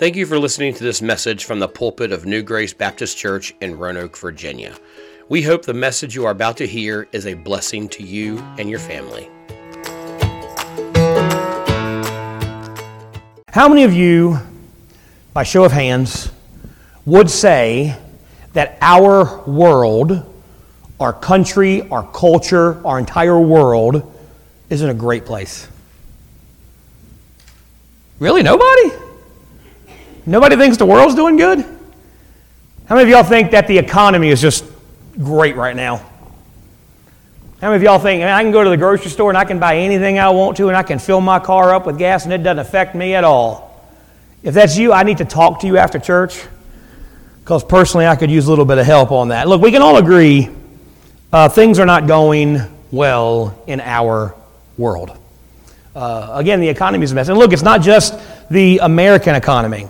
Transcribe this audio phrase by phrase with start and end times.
[0.00, 3.54] Thank you for listening to this message from the pulpit of New Grace Baptist Church
[3.60, 4.74] in Roanoke, Virginia.
[5.28, 8.70] We hope the message you are about to hear is a blessing to you and
[8.70, 9.28] your family.
[13.48, 14.38] How many of you,
[15.34, 16.32] by show of hands,
[17.04, 17.94] would say
[18.54, 20.24] that our world,
[20.98, 24.10] our country, our culture, our entire world
[24.70, 25.68] is in a great place?
[28.18, 28.42] Really?
[28.42, 29.09] Nobody?
[30.26, 31.58] Nobody thinks the world's doing good?
[32.86, 34.64] How many of y'all think that the economy is just
[35.18, 35.98] great right now?
[37.60, 39.58] How many of y'all think I can go to the grocery store and I can
[39.58, 42.32] buy anything I want to and I can fill my car up with gas and
[42.32, 43.86] it doesn't affect me at all?
[44.42, 46.42] If that's you, I need to talk to you after church
[47.40, 49.46] because personally I could use a little bit of help on that.
[49.46, 50.48] Look, we can all agree
[51.32, 54.34] uh, things are not going well in our
[54.76, 55.16] world.
[55.94, 57.28] Uh, again, the economy is a mess.
[57.28, 58.18] And look, it's not just
[58.50, 59.88] the American economy.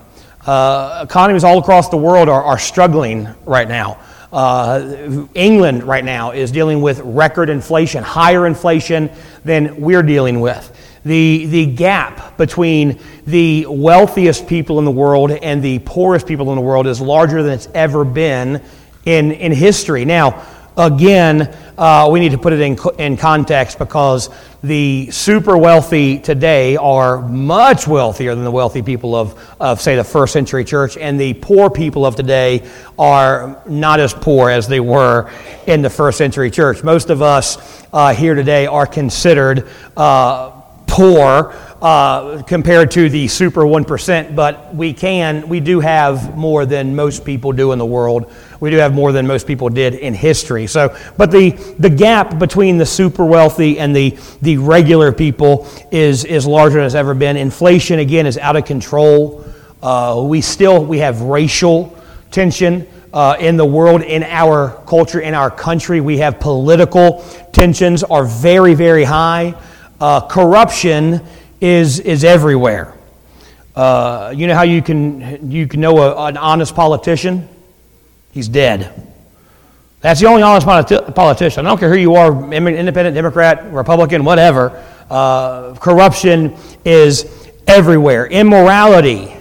[0.50, 4.00] Uh, economies all across the world are, are struggling right now.
[4.32, 9.08] Uh, England right now is dealing with record inflation, higher inflation
[9.44, 10.98] than we're dealing with.
[11.04, 16.56] The, the gap between the wealthiest people in the world and the poorest people in
[16.56, 18.60] the world is larger than it's ever been
[19.04, 20.04] in, in history.
[20.04, 20.44] Now,
[20.76, 24.28] again, uh, we need to put it in, in context because
[24.62, 30.04] the super wealthy today are much wealthier than the wealthy people of, of, say, the
[30.04, 32.68] first century church, and the poor people of today
[32.98, 35.30] are not as poor as they were
[35.66, 36.82] in the first century church.
[36.84, 40.50] Most of us uh, here today are considered uh,
[40.86, 46.94] poor uh, compared to the super 1%, but we can, we do have more than
[46.94, 48.30] most people do in the world.
[48.60, 50.66] We do have more than most people did in history.
[50.66, 56.24] So, but the, the gap between the super wealthy and the, the regular people is,
[56.26, 57.38] is larger than it's ever been.
[57.38, 59.44] Inflation, again, is out of control.
[59.82, 61.96] Uh, we still, we have racial
[62.30, 62.86] tension.
[63.12, 68.24] Uh, in the world, in our culture, in our country, we have political tensions are
[68.24, 69.52] very, very high.
[70.00, 71.20] Uh, corruption
[71.60, 72.94] is, is everywhere.
[73.76, 77.48] Uh, you know how you can, you can know a, an honest politician?
[78.32, 79.06] He's dead.
[80.00, 81.66] That's the only honest politi- politician.
[81.66, 84.84] I don't care who you are independent, Democrat, Republican, whatever.
[85.10, 87.26] Uh, corruption is
[87.66, 88.26] everywhere.
[88.26, 89.36] Immorality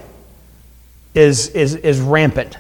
[1.14, 2.58] is, is, is rampant.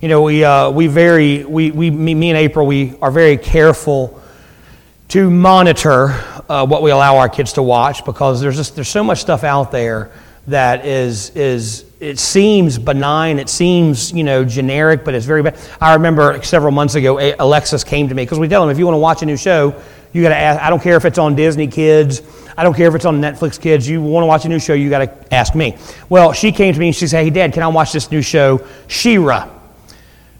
[0.00, 3.36] You know, we, uh, we very, we, we, me, me and April, we are very
[3.36, 4.22] careful
[5.08, 6.08] to monitor
[6.48, 9.44] uh, what we allow our kids to watch because there's just there's so much stuff
[9.44, 10.10] out there
[10.48, 13.38] that is is it seems benign.
[13.38, 15.58] It seems you know generic but it's very bad.
[15.80, 18.84] I remember several months ago alexis came to me because we tell them if you
[18.84, 19.80] want to watch a new show
[20.12, 22.22] you got to ask i don't care if it's on disney kids
[22.56, 24.72] i don't care if it's on netflix kids you want to watch a new show
[24.72, 25.76] you got to ask me.
[26.08, 28.22] Well she came to me and she said hey dad can i watch this new
[28.22, 29.48] show She-Ra?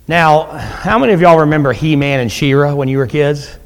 [0.08, 3.56] Now how many of y'all remember he-man and She-Ra when you were kids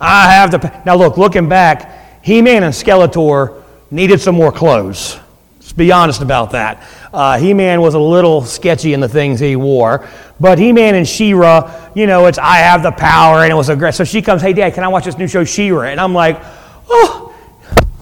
[0.00, 0.82] I have the.
[0.86, 5.18] Now, look, looking back, He Man and Skeletor needed some more clothes.
[5.58, 6.82] Let's be honest about that.
[7.12, 10.08] Uh, he Man was a little sketchy in the things he wore.
[10.40, 13.68] But He Man and She-Ra, you know, it's I have the power, and it was
[13.68, 14.08] aggressive.
[14.08, 15.82] So she comes, Hey, Dad, can I watch this new show, She-Ra?
[15.82, 16.42] And I'm like,
[16.88, 17.34] Oh,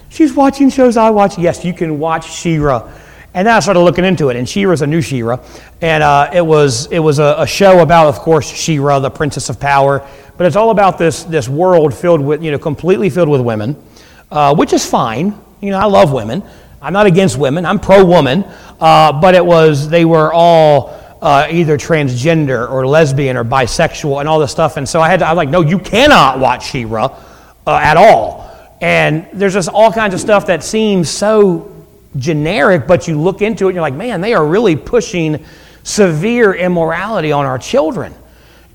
[0.09, 1.36] she's watching shows I watch.
[1.36, 2.91] Yes, you can watch She-Ra.
[3.38, 5.38] And then I started looking into it, and She-Ra's a new She-Ra.
[5.81, 9.49] And uh, it was, it was a, a show about, of course, She-Ra, the Princess
[9.49, 10.04] of Power.
[10.37, 13.81] But it's all about this, this world filled with, you know, completely filled with women,
[14.32, 15.38] uh, which is fine.
[15.60, 16.43] You know, I love women.
[16.82, 17.65] I'm not against women.
[17.65, 18.43] I'm pro woman.
[18.81, 24.28] Uh, but it was, they were all uh, either transgender or lesbian or bisexual and
[24.28, 24.78] all this stuff.
[24.78, 27.16] And so I had to, I'm like, no, you cannot watch She-Ra
[27.69, 28.50] uh, at all.
[28.81, 31.78] And there's just all kinds of stuff that seems so
[32.19, 35.45] generic, but you look into it and you're like, man, they are really pushing
[35.83, 38.15] severe immorality on our children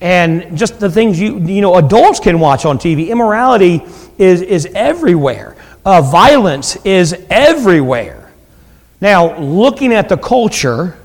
[0.04, 3.08] and just the things you, you know, adults can watch on TV.
[3.08, 3.82] Immorality
[4.18, 5.56] is, is everywhere,
[5.86, 8.30] uh, violence is everywhere.
[9.00, 10.97] Now, looking at the culture,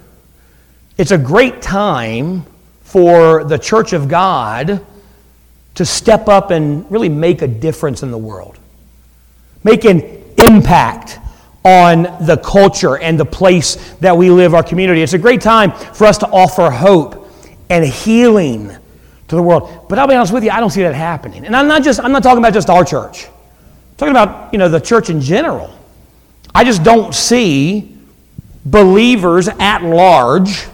[0.98, 2.44] it's a great time
[2.80, 4.84] for the church of God
[5.76, 8.58] to step up and really make a difference in the world,
[9.62, 10.00] make an
[10.38, 11.20] impact
[11.64, 15.02] on the culture and the place that we live, our community.
[15.02, 17.28] It's a great time for us to offer hope
[17.68, 18.68] and healing
[19.28, 19.86] to the world.
[19.88, 21.44] But I'll be honest with you, I don't see that happening.
[21.44, 23.26] And I'm not just I'm not talking about just our church.
[23.26, 25.74] I'm talking about, you know, the church in general.
[26.54, 27.96] I just don't see
[28.64, 30.66] believers at large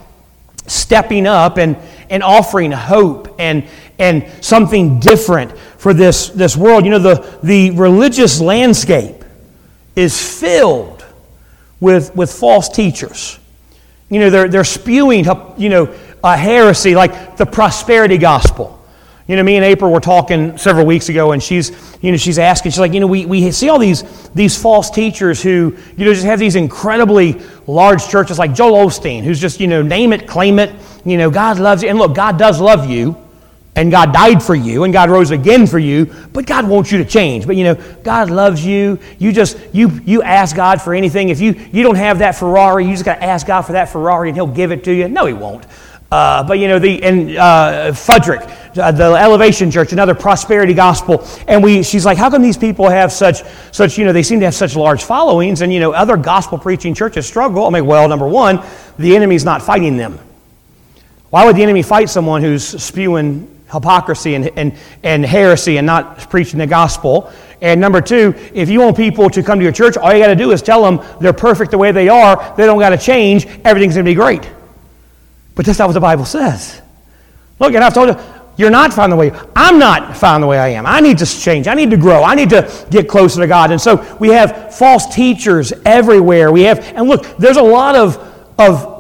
[0.67, 1.77] stepping up and,
[2.11, 3.65] and offering hope and,
[3.99, 6.85] and something different for this, this world.
[6.85, 9.14] You know, the, the religious landscape
[9.97, 11.05] is filled
[11.81, 13.39] with, with false teachers.
[14.11, 15.25] you know, they're, they're spewing,
[15.57, 18.81] you know, a heresy like the prosperity gospel.
[19.27, 21.71] You know, me and April were talking several weeks ago, and she's,
[22.03, 24.91] you know, she's asking, she's like, you know, we, we see all these, these false
[24.91, 29.61] teachers who, you know, just have these incredibly large churches like Joel Osteen, who's just,
[29.61, 30.75] you know, name it, claim it,
[31.07, 31.89] you know, God loves you.
[31.89, 33.17] And look, God does love you,
[33.77, 36.99] and God died for you, and God rose again for you, but God wants you
[36.99, 37.47] to change.
[37.47, 37.75] But, you know,
[38.05, 39.01] God loves you.
[39.19, 41.29] You just, you, you ask God for anything.
[41.29, 43.89] If you, you don't have that Ferrari, you just got to ask God for that
[43.89, 45.09] Ferrari, and He'll give it to you.
[45.09, 45.67] No, He won't.
[46.13, 51.27] Uh, but you know, the in uh, Furtick, uh, the Elevation Church, another prosperity gospel,
[51.49, 53.43] and we, she's like, how come these people have such,
[53.73, 56.57] such, you know, they seem to have such large followings, and you know, other gospel
[56.57, 57.67] preaching churches struggle.
[57.67, 58.63] I'm like, well, number one,
[58.97, 60.21] the enemy's not fighting them.
[61.31, 66.31] Why would the enemy fight someone who's spewing hypocrisy and, and, and heresy and not
[66.31, 67.33] preaching the gospel?
[67.61, 70.29] And number two, if you want people to come to your church, all you got
[70.29, 72.55] to do is tell them they're perfect the way they are.
[72.57, 73.47] They don't got to change.
[73.65, 74.51] Everything's going to be great.
[75.55, 76.83] But that's not what the Bible says.
[77.59, 78.17] Look, and I've told you,
[78.57, 79.33] you're not found the way.
[79.57, 80.87] I'm not found the way I am.
[80.87, 81.67] I need to change.
[81.67, 82.23] I need to grow.
[82.23, 83.71] I need to get closer to God.
[83.71, 86.53] And so we have false teachers everywhere.
[86.53, 88.17] We have, and look, there's a lot of,
[88.59, 88.94] of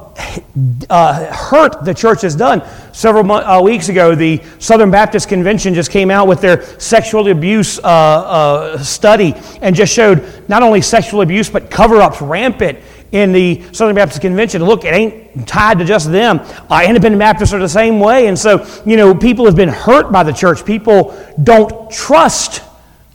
[0.90, 2.62] uh, hurt the church has done.
[2.92, 7.78] Several uh, weeks ago, the Southern Baptist Convention just came out with their sexual abuse
[7.78, 12.78] uh, uh study and just showed not only sexual abuse, but cover ups rampant
[13.14, 14.64] in the Southern Baptist Convention.
[14.64, 16.40] Look, it ain't tied to just them.
[16.68, 18.26] Uh, independent Baptists are the same way.
[18.26, 20.64] And so, you know, people have been hurt by the church.
[20.64, 22.62] People don't trust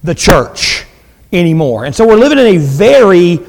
[0.04, 0.86] the church
[1.34, 1.86] anymore.
[1.86, 3.40] And so we're living in a very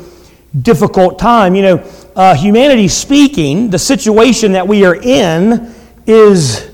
[0.61, 1.55] difficult time.
[1.55, 1.76] You know,
[2.17, 5.75] uh, humanity speaking, the situation that we are in
[6.07, 6.71] is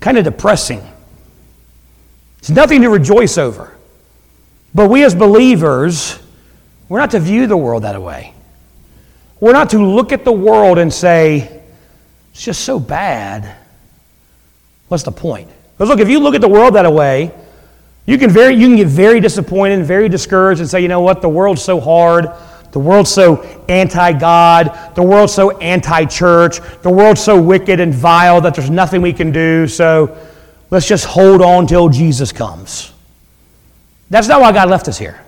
[0.00, 0.82] kind of depressing.
[2.38, 3.76] It's nothing to rejoice over.
[4.74, 6.18] But we as believers,
[6.88, 8.34] we're not to view the world that way.
[9.40, 11.62] We're not to look at the world and say,
[12.32, 13.56] it's just so bad.
[14.88, 15.50] What's the point?
[15.72, 17.32] Because look, if you look at the world that way,
[18.06, 21.00] you can, very, you can get very disappointed and very discouraged and say, you know
[21.00, 22.28] what, the world's so hard.
[22.76, 23.40] The world's so
[23.70, 24.94] anti God.
[24.96, 26.60] The world's so anti church.
[26.82, 29.66] The world's so wicked and vile that there's nothing we can do.
[29.66, 30.14] So
[30.68, 32.92] let's just hold on till Jesus comes.
[34.10, 35.18] That's not why God left us here.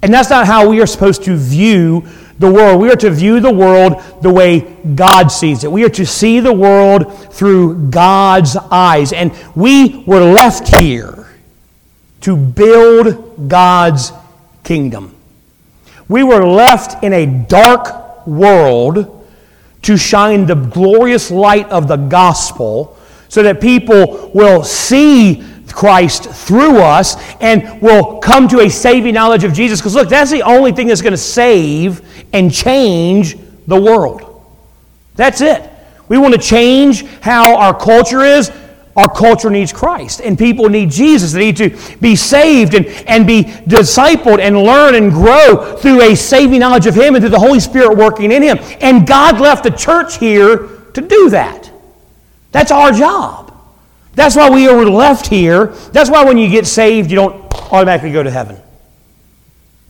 [0.00, 2.08] And that's not how we are supposed to view
[2.38, 2.80] the world.
[2.80, 4.60] We are to view the world the way
[4.94, 5.70] God sees it.
[5.70, 9.12] We are to see the world through God's eyes.
[9.12, 11.28] And we were left here
[12.22, 14.12] to build God's
[14.62, 15.13] kingdom.
[16.08, 19.26] We were left in a dark world
[19.82, 22.98] to shine the glorious light of the gospel
[23.28, 29.44] so that people will see Christ through us and will come to a saving knowledge
[29.44, 29.80] of Jesus.
[29.80, 32.00] Because look, that's the only thing that's going to save
[32.32, 33.36] and change
[33.66, 34.42] the world.
[35.16, 35.68] That's it.
[36.08, 38.50] We want to change how our culture is.
[38.96, 41.32] Our culture needs Christ, and people need Jesus.
[41.32, 46.14] They need to be saved and, and be discipled and learn and grow through a
[46.14, 48.58] saving knowledge of Him and through the Holy Spirit working in Him.
[48.80, 51.72] And God left the church here to do that.
[52.52, 53.52] That's our job.
[54.14, 55.66] That's why we are left here.
[55.92, 58.56] That's why when you get saved, you don't automatically go to heaven.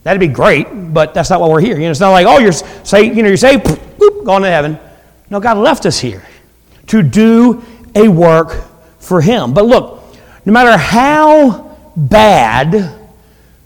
[0.02, 1.76] That'd be great, but that's not why we're here.
[1.76, 3.68] You know, it's not like, oh, you're saved, you know, you're saved,
[3.98, 4.78] whoop, going to heaven.
[5.28, 6.24] No, God left us here
[6.86, 7.62] to do
[7.94, 8.64] a work
[9.04, 9.54] for Him.
[9.54, 10.02] But look,
[10.44, 12.98] no matter how bad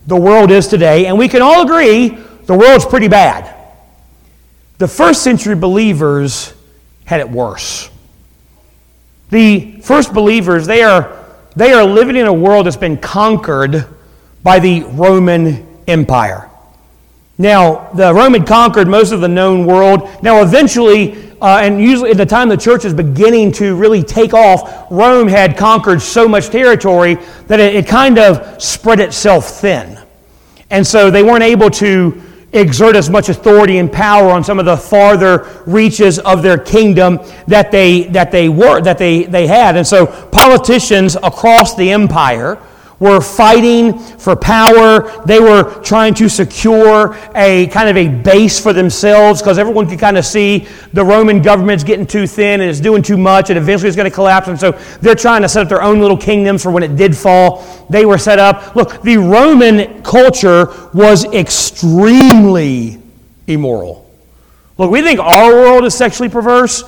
[0.06, 2.08] the world is today, and we can all agree
[2.46, 3.54] the world's pretty bad,
[4.78, 6.54] the first century believers
[7.04, 7.90] had it worse.
[9.30, 11.26] The first believers, they are,
[11.56, 13.86] they are living in a world that's been conquered
[14.42, 16.48] by the Roman Empire.
[17.36, 20.08] Now, the Roman conquered most of the known world.
[20.22, 24.34] Now, eventually, uh, and usually at the time the church is beginning to really take
[24.34, 27.14] off, Rome had conquered so much territory
[27.46, 29.98] that it, it kind of spread itself thin.
[30.70, 34.64] And so they weren't able to exert as much authority and power on some of
[34.64, 39.76] the farther reaches of their kingdom that they, that they were that they, they had
[39.76, 42.58] and so politicians across the empire
[43.00, 45.24] were fighting for power.
[45.24, 50.00] They were trying to secure a kind of a base for themselves because everyone could
[50.00, 53.58] kind of see the Roman government's getting too thin and it's doing too much and
[53.58, 54.48] eventually it's going to collapse.
[54.48, 57.16] And so they're trying to set up their own little kingdoms for when it did
[57.16, 57.64] fall.
[57.88, 58.74] They were set up.
[58.74, 63.00] Look, the Roman culture was extremely
[63.46, 64.10] immoral.
[64.76, 66.84] Look, we think our world is sexually perverse.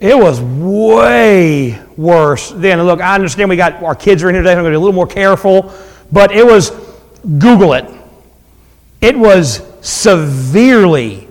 [0.00, 2.82] It was way worse then.
[2.82, 4.76] look, I understand we got our kids are in here today, I'm going to be
[4.76, 5.72] a little more careful,
[6.10, 6.70] but it was,
[7.38, 7.84] Google it.
[9.02, 11.28] It was severely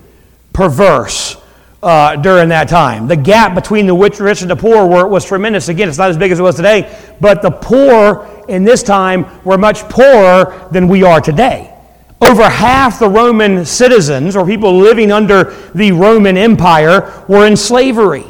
[0.54, 1.38] perverse
[1.82, 3.08] uh, during that time.
[3.08, 5.68] The gap between the rich and the poor were, was tremendous.
[5.68, 9.26] Again, it's not as big as it was today, but the poor in this time
[9.44, 11.74] were much poorer than we are today.
[12.22, 18.26] Over half the Roman citizens, or people living under the Roman Empire, were in slavery.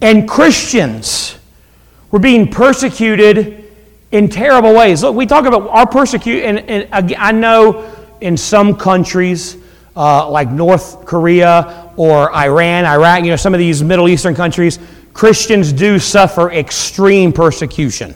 [0.00, 1.38] And Christians
[2.10, 3.64] were being persecuted
[4.12, 5.02] in terrible ways.
[5.02, 9.56] Look, we talk about our persecution, and, and I know in some countries,
[9.96, 14.78] uh, like North Korea or Iran, Iraq, you know, some of these Middle Eastern countries,
[15.12, 18.14] Christians do suffer extreme persecution.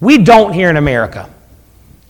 [0.00, 1.30] We don't here in America.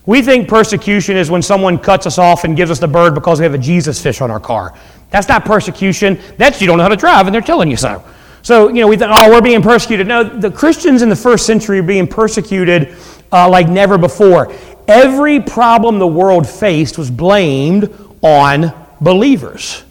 [0.06, 3.40] We think persecution is when someone cuts us off and gives us the bird because
[3.40, 4.74] we have a Jesus fish on our car.
[5.10, 6.18] That's not persecution.
[6.36, 8.04] That's you don't know how to drive and they're telling you so.
[8.46, 10.06] So, you know, we think, oh, we're being persecuted.
[10.06, 12.94] No, the Christians in the first century are being persecuted
[13.32, 14.54] uh, like never before.
[14.86, 19.82] Every problem the world faced was blamed on believers.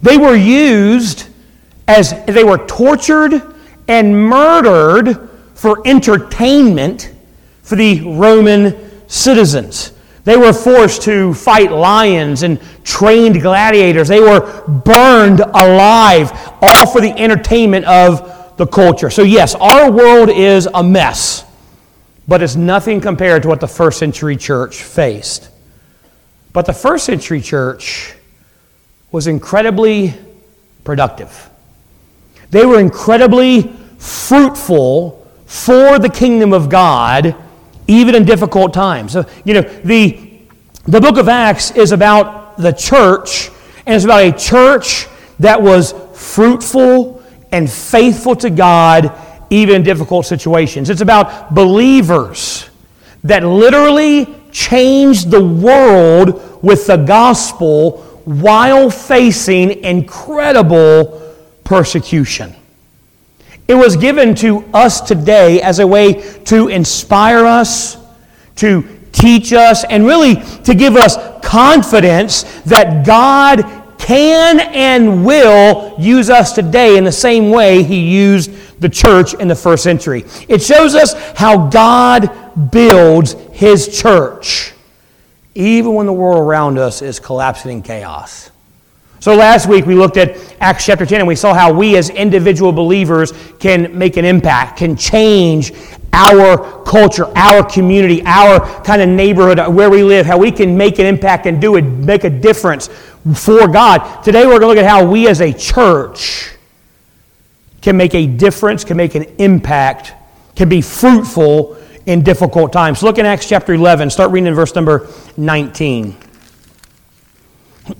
[0.00, 1.28] They were used
[1.86, 3.42] as they were tortured
[3.88, 7.12] and murdered for entertainment
[7.62, 9.92] for the Roman citizens.
[10.26, 14.08] They were forced to fight lions and trained gladiators.
[14.08, 19.08] They were burned alive, all for the entertainment of the culture.
[19.08, 21.44] So, yes, our world is a mess,
[22.26, 25.48] but it's nothing compared to what the first century church faced.
[26.52, 28.12] But the first century church
[29.12, 30.12] was incredibly
[30.82, 31.50] productive.
[32.50, 33.62] They were incredibly
[33.98, 37.36] fruitful for the kingdom of God
[37.86, 39.12] even in difficult times.
[39.12, 40.30] So, you know, the,
[40.84, 43.50] the book of Acts is about the church,
[43.86, 45.06] and it's about a church
[45.38, 49.12] that was fruitful and faithful to God
[49.50, 50.90] even in difficult situations.
[50.90, 52.68] It's about believers
[53.24, 62.54] that literally changed the world with the gospel while facing incredible persecution.
[63.68, 67.96] It was given to us today as a way to inspire us,
[68.56, 73.64] to teach us, and really to give us confidence that God
[73.98, 79.48] can and will use us today in the same way He used the church in
[79.48, 80.24] the first century.
[80.48, 84.74] It shows us how God builds His church,
[85.56, 88.50] even when the world around us is collapsing in chaos.
[89.26, 92.10] So last week we looked at Acts chapter 10 and we saw how we as
[92.10, 95.72] individual believers can make an impact, can change
[96.12, 101.00] our culture, our community, our kind of neighborhood where we live, how we can make
[101.00, 102.86] an impact and do it, make a difference
[103.34, 104.22] for God.
[104.22, 106.52] Today we're going to look at how we as a church
[107.82, 110.14] can make a difference, can make an impact,
[110.54, 113.02] can be fruitful in difficult times.
[113.02, 116.16] Look in Acts chapter 11, start reading in verse number 19.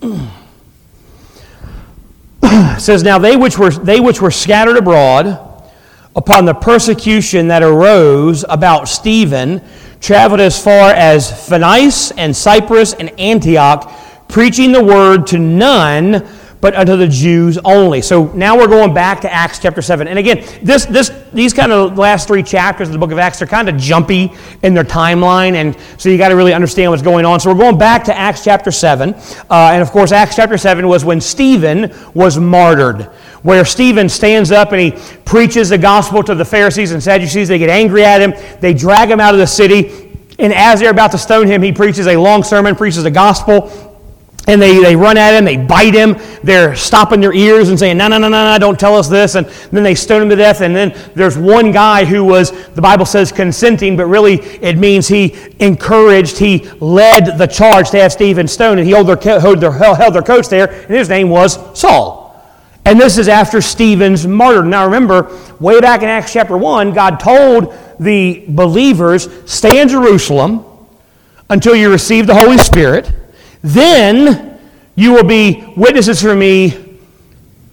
[2.79, 5.43] says, Now they which, were, they which were scattered abroad
[6.15, 9.61] upon the persecution that arose about Stephen
[10.01, 13.93] traveled as far as Phoenice and Cyprus and Antioch,
[14.29, 16.27] preaching the word to none
[16.61, 18.01] but unto the Jews only.
[18.01, 20.09] So now we're going back to Acts chapter 7.
[20.09, 23.43] And again, this, this, these kind of last three chapters of the book of Acts
[23.43, 24.33] are kind of jumpy
[24.63, 27.41] in their timeline, and so you got to really understand what's going on.
[27.41, 29.15] So we're going back to Acts chapter 7.
[29.15, 33.03] Uh, and of course, Acts chapter 7 was when Stephen was martyred,
[33.43, 34.91] where Stephen stands up and he
[35.25, 37.49] preaches the gospel to the Pharisees and Sadducees.
[37.49, 40.03] They get angry at him, they drag him out of the city.
[40.39, 43.96] And as they're about to stone him, he preaches a long sermon, preaches the gospel
[44.49, 47.97] and they, they run at him, they bite him, they're stopping their ears and saying,
[47.97, 49.35] No, no, no, no, no, don't tell us this.
[49.35, 50.61] And then they stone him to death.
[50.61, 55.09] And then there's one guy who was, the Bible says, consenting, but really it means
[55.09, 59.61] he encouraged, he led the charge to have Stephen stoned, and he held their, held
[59.61, 62.25] their, held their coats there, and his name was Saul.
[62.85, 64.71] And this is after Stephen's martyrdom.
[64.71, 70.65] Now remember, way back in Acts chapter 1, God told the believers, Stay in Jerusalem
[71.51, 73.11] until you receive the Holy Spirit.
[73.67, 74.61] Then
[74.95, 77.01] you will be witnesses for me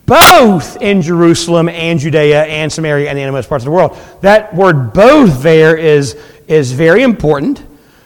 [0.07, 3.95] both in Jerusalem and Judea and Samaria and the innermost parts of the world.
[4.21, 6.15] That word both there is,
[6.47, 7.63] is very important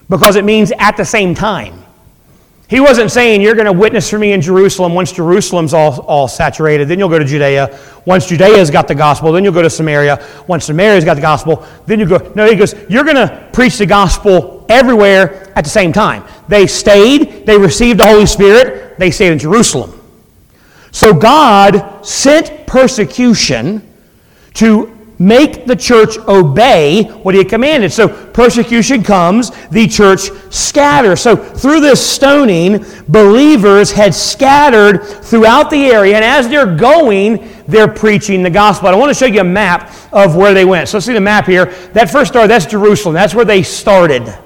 [0.10, 1.82] because it means at the same time.
[2.70, 6.28] He wasn't saying you're going to witness for me in Jerusalem once Jerusalem's all, all
[6.28, 7.80] saturated, then you'll go to Judea.
[8.04, 10.28] Once Judea's got the gospel, then you'll go to Samaria.
[10.48, 12.34] Once Samaria's got the gospel, then you go.
[12.36, 16.26] No, he goes, you're going to preach the gospel everywhere at the same time.
[16.48, 19.94] They stayed, they received the Holy Spirit, they stayed in Jerusalem.
[20.92, 23.82] So God sent persecution
[24.56, 27.92] to make the church obey what he commanded.
[27.92, 31.22] So persecution comes, the church scatters.
[31.22, 37.88] So through this stoning, believers had scattered throughout the area, and as they're going, they're
[37.88, 38.90] preaching the gospel.
[38.90, 40.88] I want to show you a map of where they went.
[40.90, 41.66] So see the map here.
[41.94, 43.14] That first star, that's Jerusalem.
[43.14, 44.38] That's where they started.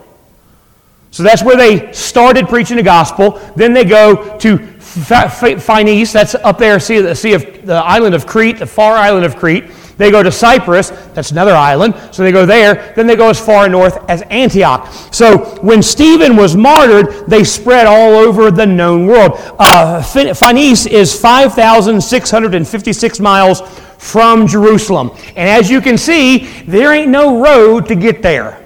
[1.12, 3.32] So that's where they started preaching the gospel.
[3.58, 8.25] Then they go to Phoenice, that's up there, see the sea of the island of
[8.25, 9.65] Crete, the far island of Crete.
[9.98, 12.94] They go to Cyprus, that's another island, so they go there.
[12.96, 14.88] Then they go as far north as Antioch.
[15.12, 19.34] So when Stephen was martyred, they spread all over the known world.
[19.60, 23.62] Uh, Phoenice is 5,656 miles
[23.98, 25.12] from Jerusalem.
[25.36, 28.65] And as you can see, there ain't no road to get there.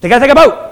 [0.00, 0.71] They got to take a boat.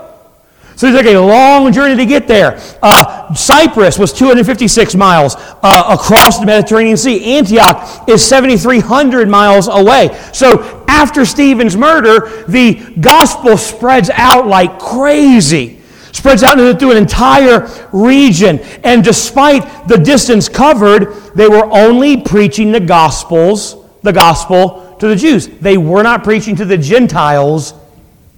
[0.80, 2.58] So it took a long journey to get there.
[2.80, 7.36] Uh, Cyprus was 256 miles uh, across the Mediterranean Sea.
[7.36, 10.08] Antioch is 7,300 miles away.
[10.32, 15.82] So after Stephen's murder, the gospel spreads out like crazy.
[16.12, 18.58] Spreads out through an entire region.
[18.82, 25.16] And despite the distance covered, they were only preaching the gospels, the gospel to the
[25.16, 25.46] Jews.
[25.46, 27.74] They were not preaching to the Gentiles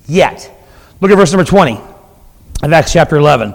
[0.08, 0.50] yet.
[1.00, 1.91] Look at verse number 20
[2.62, 3.54] of Acts chapter 11.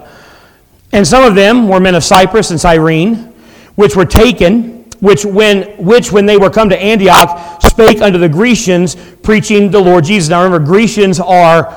[0.92, 3.32] And some of them were men of Cyprus and Cyrene,
[3.74, 8.28] which were taken, which when, which when they were come to Antioch, spake unto the
[8.28, 10.30] Grecians, preaching the Lord Jesus.
[10.30, 11.76] Now remember, Grecians are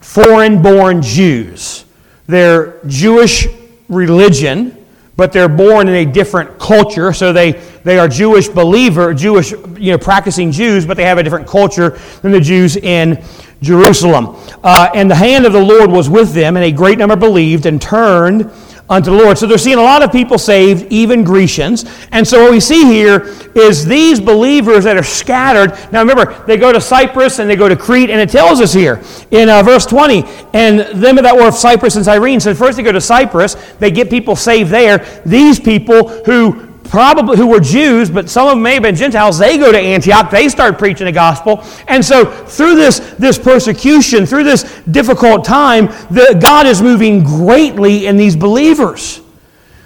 [0.00, 1.84] foreign born Jews.
[2.26, 3.46] They're Jewish
[3.88, 4.77] religion,
[5.18, 7.12] but they're born in a different culture.
[7.12, 11.24] So they, they are Jewish believer, Jewish, you know, practicing Jews, but they have a
[11.24, 13.24] different culture than the Jews in
[13.60, 14.36] Jerusalem.
[14.62, 17.66] Uh, and the hand of the Lord was with them, and a great number believed
[17.66, 18.48] and turned
[18.90, 19.36] unto the Lord.
[19.38, 21.84] So they're seeing a lot of people saved, even Grecians.
[22.12, 25.72] And so what we see here is these believers that are scattered.
[25.92, 28.72] Now remember, they go to Cyprus and they go to Crete, and it tells us
[28.72, 32.40] here in uh, verse 20, and them that were of Cyprus and Cyrene.
[32.40, 34.98] So first they go to Cyprus, they get people saved there.
[35.26, 39.38] These people who probably who were Jews, but some of them may have been Gentiles,
[39.38, 41.62] they go to Antioch, they start preaching the gospel.
[41.86, 48.06] And so through this, this persecution, through this difficult time, the, God is moving greatly
[48.06, 49.20] in these believers.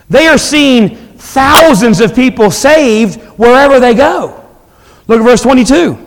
[0.09, 4.45] They are seeing thousands of people saved wherever they go.
[5.09, 5.99] Look at verse 22.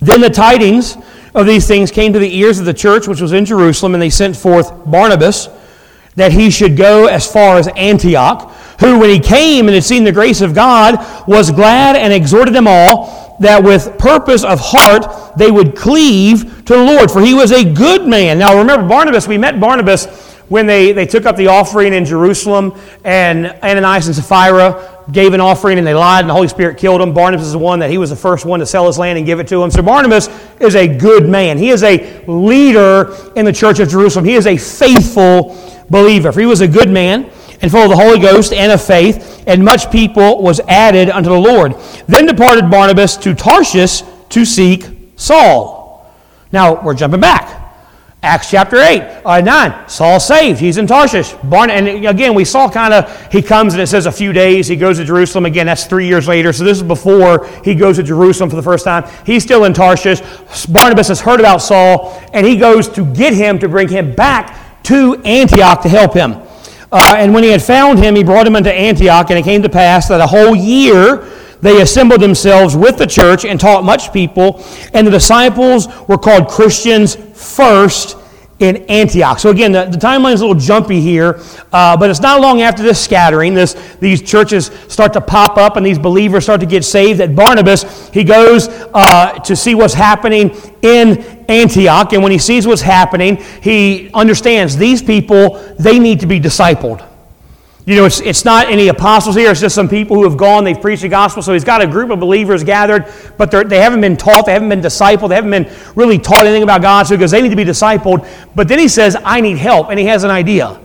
[0.00, 0.96] Then the tidings
[1.34, 4.02] of these things came to the ears of the church which was in Jerusalem, and
[4.02, 5.48] they sent forth Barnabas
[6.16, 10.04] that he should go as far as Antioch who, when he came and had seen
[10.04, 15.36] the grace of God, was glad and exhorted them all that with purpose of heart
[15.36, 18.38] they would cleave to the Lord, for he was a good man.
[18.38, 20.06] Now, remember, Barnabas, we met Barnabas
[20.48, 25.40] when they, they took up the offering in Jerusalem, and Ananias and Sapphira gave an
[25.40, 27.12] offering and they lied, and the Holy Spirit killed them.
[27.12, 29.26] Barnabas is the one that he was the first one to sell his land and
[29.26, 29.70] give it to him.
[29.70, 30.28] So Barnabas
[30.60, 31.58] is a good man.
[31.58, 34.24] He is a leader in the church of Jerusalem.
[34.24, 35.54] He is a faithful
[35.90, 36.32] believer.
[36.32, 37.30] For he was a good man
[37.62, 41.30] and full of the Holy Ghost and of faith, and much people was added unto
[41.30, 41.74] the Lord.
[42.06, 44.84] Then departed Barnabas to Tarshish to seek
[45.16, 46.14] Saul.
[46.52, 47.62] Now we're jumping back.
[48.22, 49.88] Acts chapter 8, uh, 9.
[49.88, 50.58] Saul saved.
[50.58, 51.32] He's in Tarshish.
[51.44, 54.66] Barn- and again, we saw kind of, he comes and it says a few days.
[54.66, 55.46] He goes to Jerusalem.
[55.46, 56.52] Again, that's three years later.
[56.52, 59.08] So this is before he goes to Jerusalem for the first time.
[59.24, 60.22] He's still in Tarshish.
[60.66, 64.65] Barnabas has heard about Saul, and he goes to get him to bring him back
[64.86, 66.34] to Antioch to help him.
[66.92, 69.62] Uh, and when he had found him, he brought him unto Antioch, and it came
[69.62, 71.26] to pass that a whole year
[71.60, 76.48] they assembled themselves with the church and taught much people, and the disciples were called
[76.48, 78.16] Christians first
[78.58, 79.38] in Antioch.
[79.38, 81.40] So again, the, the timeline is a little jumpy here,
[81.72, 85.76] uh, but it's not long after this scattering, this, these churches start to pop up
[85.76, 87.20] and these believers start to get saved.
[87.20, 92.66] That Barnabas, he goes uh, to see what's happening in Antioch, and when he sees
[92.66, 97.06] what's happening, he understands these people, they need to be discipled.
[97.86, 100.64] You know, it's, it's not any apostles here, it's just some people who have gone,
[100.64, 101.40] they've preached the gospel.
[101.40, 103.06] So he's got a group of believers gathered,
[103.38, 106.64] but they haven't been taught, they haven't been discipled, they haven't been really taught anything
[106.64, 108.28] about God, so because they need to be discipled.
[108.56, 110.80] But then he says, I need help, and he has an idea.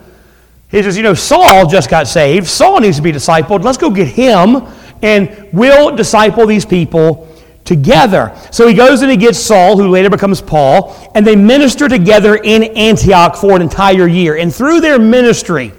[0.69, 2.47] He says, You know, Saul just got saved.
[2.47, 3.63] Saul needs to be discipled.
[3.63, 4.67] Let's go get him,
[5.01, 7.27] and we'll disciple these people
[7.65, 8.31] together.
[8.51, 12.35] So he goes and he gets Saul, who later becomes Paul, and they minister together
[12.35, 14.37] in Antioch for an entire year.
[14.37, 15.73] And through their ministry,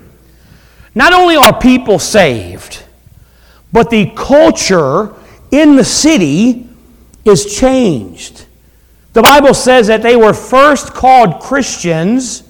[0.95, 2.83] not only are people saved,
[3.73, 5.15] but the culture
[5.51, 6.69] in the city
[7.25, 8.47] is changed.
[9.13, 12.45] The Bible says that they were first called Christians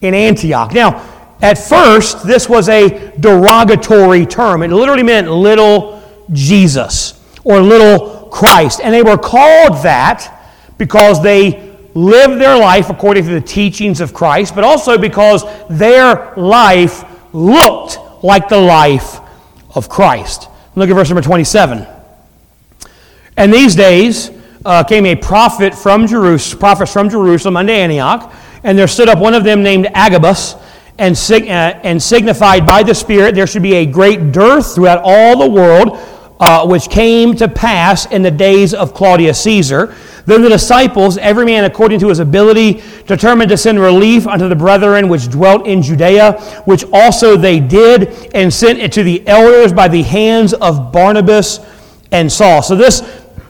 [0.00, 0.72] in Antioch.
[0.72, 1.04] Now,
[1.42, 4.62] at first, this was a derogatory term.
[4.62, 8.80] It literally meant little Jesus or little Christ.
[8.82, 10.32] And they were called that
[10.78, 16.34] because they lived their life according to the teachings of Christ, but also because their
[16.36, 19.20] life looked like the life
[19.74, 20.48] of Christ.
[20.74, 21.86] Look at verse number 27.
[23.36, 24.30] And these days
[24.64, 28.32] uh, came a prophet from Jerusalem, prophets from Jerusalem unto Antioch,
[28.64, 30.56] and there stood up one of them named Agabus,
[30.98, 35.00] and, sig- uh, and signified by the Spirit there should be a great dearth throughout
[35.04, 35.98] all the world,
[36.40, 39.94] uh, which came to pass in the days of Claudius Caesar.
[40.26, 44.56] Then the disciples, every man according to his ability, determined to send relief unto the
[44.56, 46.32] brethren which dwelt in Judea,
[46.64, 51.60] which also they did, and sent it to the elders by the hands of Barnabas
[52.10, 52.60] and Saul.
[52.62, 53.02] So this,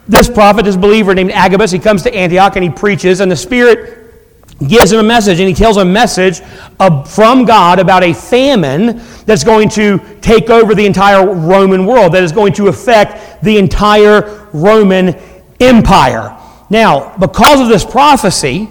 [0.06, 3.36] this prophet, this believer named Agabus, he comes to Antioch and he preaches, and the
[3.36, 4.02] Spirit
[4.68, 6.40] gives him a message, and he tells a message
[7.06, 12.22] from God about a famine that's going to take over the entire Roman world, that
[12.22, 15.14] is going to affect the entire Roman
[15.60, 16.35] Empire.
[16.68, 18.68] Now, because of this prophecy,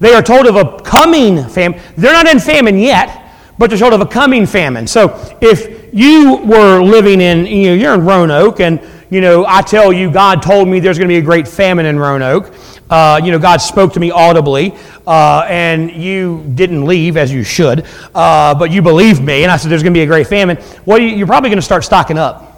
[0.00, 1.80] they are told of a coming famine.
[1.96, 3.24] They're not in famine yet,
[3.58, 4.86] but they're told of a coming famine.
[4.86, 9.62] So if you were living in, you know, you're in Roanoke, and you know, I
[9.62, 12.52] tell you, God told me there's going to be a great famine in Roanoke.
[12.90, 14.74] Uh, you know, God spoke to me audibly,
[15.06, 19.56] uh, and you didn't leave as you should, uh, but you believed me, and I
[19.56, 20.58] said there's going to be a great famine.
[20.84, 22.55] Well, you're probably going to start stocking up.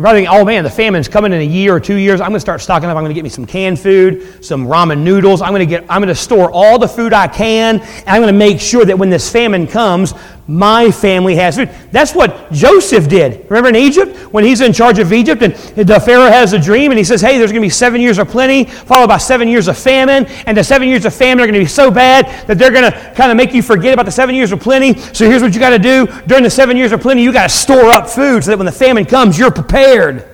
[0.00, 2.22] You're probably thinking, oh man, the famine's coming in a year or two years.
[2.22, 2.96] I'm going to start stocking up.
[2.96, 5.42] I'm going to get me some canned food, some ramen noodles.
[5.42, 8.22] I'm going to get, I'm going to store all the food I can, and I'm
[8.22, 10.14] going to make sure that when this famine comes,
[10.48, 11.68] my family has food.
[11.92, 13.46] That's what Joseph did.
[13.50, 14.16] Remember in Egypt?
[14.32, 17.20] When he's in charge of Egypt and the Pharaoh has a dream and he says,
[17.20, 20.26] hey, there's going to be seven years of plenty, followed by seven years of famine.
[20.46, 22.90] And the seven years of famine are going to be so bad that they're going
[22.90, 24.98] to kind of make you forget about the seven years of plenty.
[25.12, 26.06] So here's what you got to do.
[26.26, 28.66] During the seven years of plenty, you got to store up food so that when
[28.66, 30.28] the famine comes, you're prepared.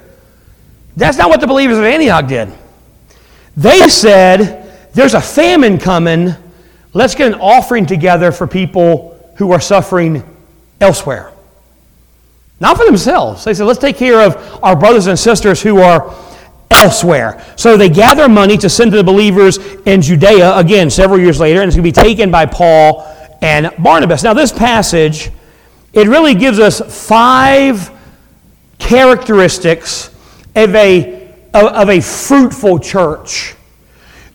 [0.94, 2.52] That's not what the believers of Antioch did.
[3.56, 6.34] They said, there's a famine coming.
[6.92, 10.22] Let's get an offering together for people who are suffering
[10.80, 11.32] elsewhere.
[12.58, 13.44] Not for themselves.
[13.44, 16.14] They said, let's take care of our brothers and sisters who are
[16.70, 17.44] elsewhere.
[17.56, 21.60] So they gather money to send to the believers in Judea, again, several years later,
[21.60, 23.06] and it's going to be taken by Paul
[23.42, 24.22] and Barnabas.
[24.22, 25.30] Now, this passage,
[25.92, 27.90] it really gives us five
[28.78, 30.10] characteristics
[30.54, 33.54] of a, of a fruitful church.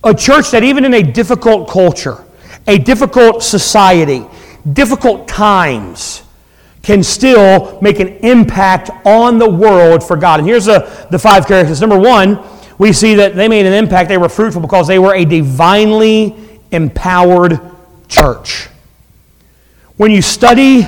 [0.04, 2.24] A church that, even in a difficult culture,
[2.68, 4.26] a difficult society,
[4.74, 6.24] difficult times
[6.84, 10.40] can still make an impact on the world for God.
[10.40, 11.80] And here's the, the five characters.
[11.82, 12.40] Number one,
[12.78, 14.10] we see that they made an impact.
[14.10, 16.36] They were fruitful because they were a divinely
[16.72, 17.60] empowered
[18.08, 18.68] church.
[19.98, 20.88] When you study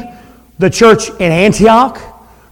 [0.57, 2.01] the church in Antioch,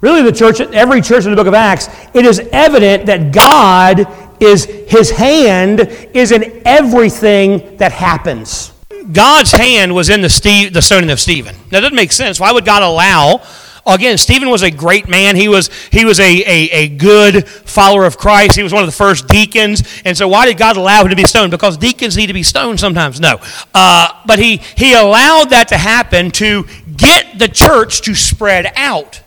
[0.02, 4.06] really the church, every church in the book of Acts, it is evident that God
[4.40, 5.80] is, his hand
[6.14, 8.71] is in everything that happens.
[9.12, 11.56] God's hand was in the, Steve, the stoning of Stephen.
[11.70, 12.40] That doesn't make sense.
[12.40, 13.42] Why would God allow?
[13.86, 15.36] Again, Stephen was a great man.
[15.36, 18.56] He was, he was a, a, a good follower of Christ.
[18.56, 20.02] He was one of the first deacons.
[20.06, 21.52] And so, why did God allow him to be stoned?
[21.52, 23.20] Because deacons need to be stoned sometimes?
[23.20, 23.40] No.
[23.74, 29.22] Uh, but he, he allowed that to happen to get the church to spread out.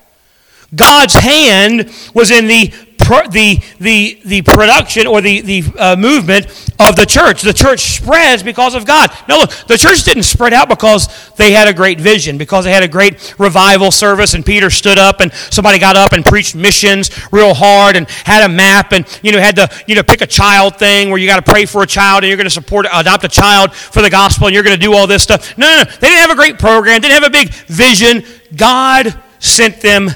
[0.74, 6.46] God's hand was in the the, the, the production or the, the uh, movement
[6.80, 7.42] of the church.
[7.42, 9.10] The church spreads because of God.
[9.28, 12.72] No, look, the church didn't spread out because they had a great vision, because they
[12.72, 16.54] had a great revival service, and Peter stood up and somebody got up and preached
[16.54, 20.20] missions real hard and had a map and, you know, had to, you know, pick
[20.20, 22.50] a child thing where you got to pray for a child and you're going to
[22.50, 25.56] support, adopt a child for the gospel and you're going to do all this stuff.
[25.58, 25.84] No, no, no.
[25.84, 28.24] They didn't have a great program, didn't have a big vision.
[28.56, 30.10] God sent them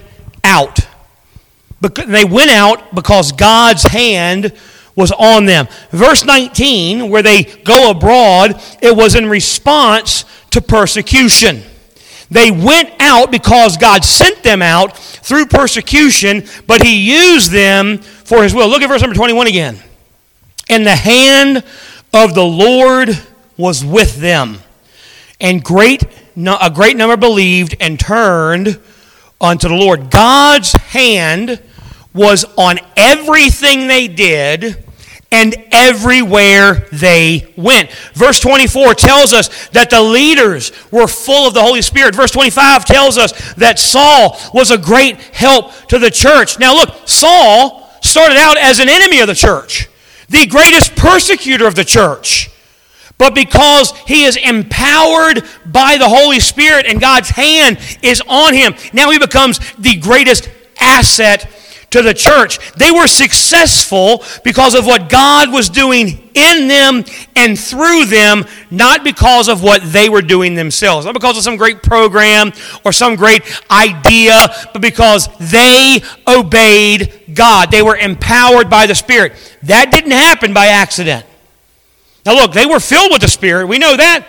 [0.45, 0.79] out.
[1.81, 4.53] They went out because God's hand
[4.97, 5.69] was on them.
[5.91, 11.63] Verse 19, where they go abroad, it was in response to persecution.
[12.31, 18.43] They went out because God sent them out through persecution, but He used them for
[18.43, 18.69] His will.
[18.69, 19.79] Look at verse number 21 again.
[20.69, 21.65] And the hand
[22.13, 23.11] of the Lord
[23.57, 24.59] was with them,
[25.41, 26.03] and great,
[26.37, 28.81] a great number believed and turned
[29.41, 30.11] unto the Lord.
[30.11, 31.63] God's hand
[32.19, 34.85] was on everything they did
[35.31, 37.91] and everywhere they went.
[38.15, 42.15] Verse 24 tells us that the leaders were full of the Holy Spirit.
[42.15, 46.59] Verse 25 tells us that Saul was a great help to the church.
[46.59, 49.89] Now, look, Saul started out as an enemy of the church,
[50.29, 52.51] the greatest persecutor of the church.
[53.19, 58.75] But because he is empowered by the Holy Spirit and God's hand is on him,
[58.93, 60.49] now he becomes the greatest
[60.81, 61.51] asset
[61.91, 62.59] to the church.
[62.75, 69.05] They were successful because of what God was doing in them and through them, not
[69.05, 71.07] because of what they were doing themselves.
[71.07, 72.53] Not because of some great program
[72.85, 77.71] or some great idea, but because they obeyed God.
[77.71, 79.33] They were empowered by the Spirit.
[79.63, 81.25] That didn't happen by accident.
[82.27, 83.67] Now, look, they were filled with the Spirit.
[83.67, 84.27] We know that.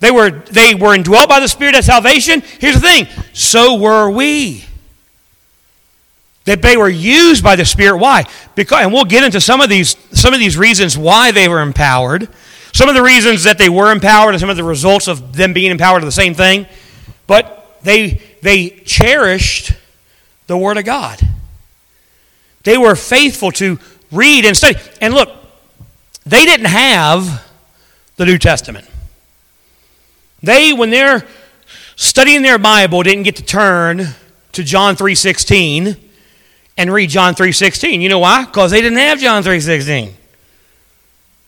[0.00, 2.42] They were, they were indwelt by the Spirit at salvation.
[2.58, 4.64] Here's the thing so were we.
[6.44, 7.98] That they were used by the Spirit.
[7.98, 8.24] Why?
[8.54, 11.62] Because, and we'll get into some of these, some of these reasons why they were
[11.62, 12.28] empowered.
[12.72, 15.52] Some of the reasons that they were empowered and some of the results of them
[15.52, 16.66] being empowered are the same thing.
[17.26, 19.72] But they, they cherished
[20.46, 21.20] the Word of God.
[22.64, 23.78] They were faithful to
[24.10, 24.78] read and study.
[25.00, 25.30] And look,
[26.26, 27.46] they didn't have
[28.16, 28.88] the New Testament.
[30.42, 31.26] They, when they're
[31.96, 34.08] studying their Bible, didn't get to turn
[34.52, 35.98] to John 3.16
[36.76, 38.00] and read John 3.16.
[38.00, 38.44] You know why?
[38.44, 40.12] Because they didn't have John 3.16.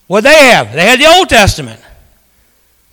[0.07, 0.71] What they have?
[0.71, 1.81] They had the Old Testament.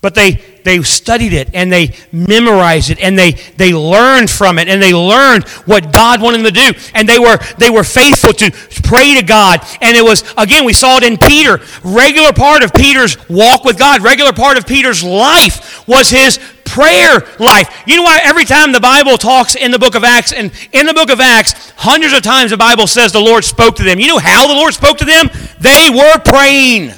[0.05, 0.33] But they,
[0.65, 4.93] they studied it and they memorized it and they, they learned from it and they
[4.93, 6.79] learned what God wanted them to do.
[6.93, 8.51] And they were, they were faithful to
[8.83, 9.61] pray to God.
[9.81, 11.59] And it was, again, we saw it in Peter.
[11.83, 16.39] Regular part of Peter's walk with God, regular part of Peter's life was his
[16.75, 17.85] prayer life.
[17.87, 20.87] You know why every time the Bible talks in the book of Acts, and in
[20.87, 24.01] the book of Acts, hundreds of times the Bible says the Lord spoke to them.
[24.01, 25.31] You know how the Lord spoke to them?
[25.61, 26.93] They were praying.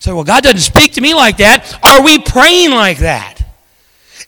[0.00, 1.78] So, well, God doesn't speak to me like that.
[1.84, 3.36] Are we praying like that?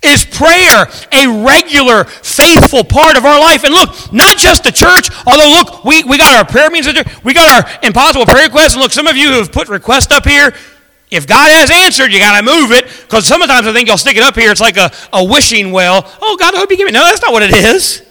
[0.03, 3.65] Is prayer a regular, faithful part of our life?
[3.65, 7.35] And look, not just the church, although, look, we, we got our prayer meetings, we
[7.35, 8.75] got our impossible prayer requests.
[8.75, 10.55] And look, some of you who have put requests up here,
[11.11, 12.87] if God has answered, you got to move it.
[12.87, 16.03] Because sometimes I think you'll stick it up here, it's like a, a wishing well.
[16.23, 16.93] Oh, God, I hope you give me.
[16.93, 18.03] No, that's not what it is.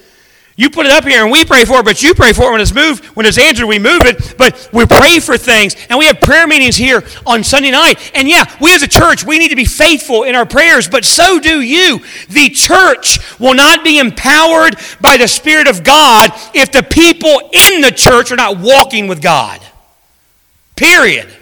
[0.59, 2.51] You put it up here and we pray for it, but you pray for it
[2.51, 3.05] when it's moved.
[3.15, 4.35] When it's answered, we move it.
[4.37, 5.73] But we pray for things.
[5.89, 8.11] And we have prayer meetings here on Sunday night.
[8.13, 11.05] And yeah, we as a church, we need to be faithful in our prayers, but
[11.05, 12.01] so do you.
[12.27, 17.79] The church will not be empowered by the Spirit of God if the people in
[17.79, 19.61] the church are not walking with God.
[20.75, 21.33] Period.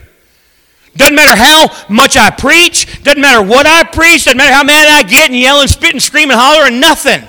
[0.97, 4.87] Doesn't matter how much I preach, doesn't matter what I preach, doesn't matter how mad
[4.87, 7.23] I get and yell and spit and scream and holler and nothing.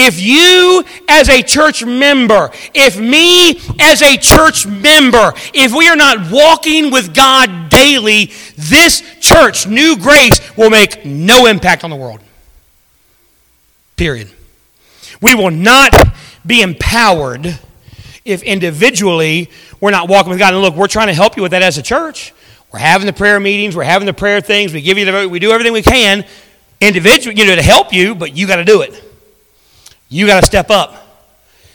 [0.00, 5.96] If you, as a church member, if me, as a church member, if we are
[5.96, 11.96] not walking with God daily, this church, New Grace, will make no impact on the
[11.96, 12.20] world.
[13.96, 14.30] Period.
[15.20, 15.92] We will not
[16.46, 17.58] be empowered
[18.24, 20.54] if individually we're not walking with God.
[20.54, 22.32] And look, we're trying to help you with that as a church.
[22.72, 25.30] We're having the prayer meetings, we're having the prayer things, we give you the vote,
[25.30, 26.24] we do everything we can
[26.80, 29.02] individually, you know, to help you, but you got to do it.
[30.08, 31.06] You got to step up.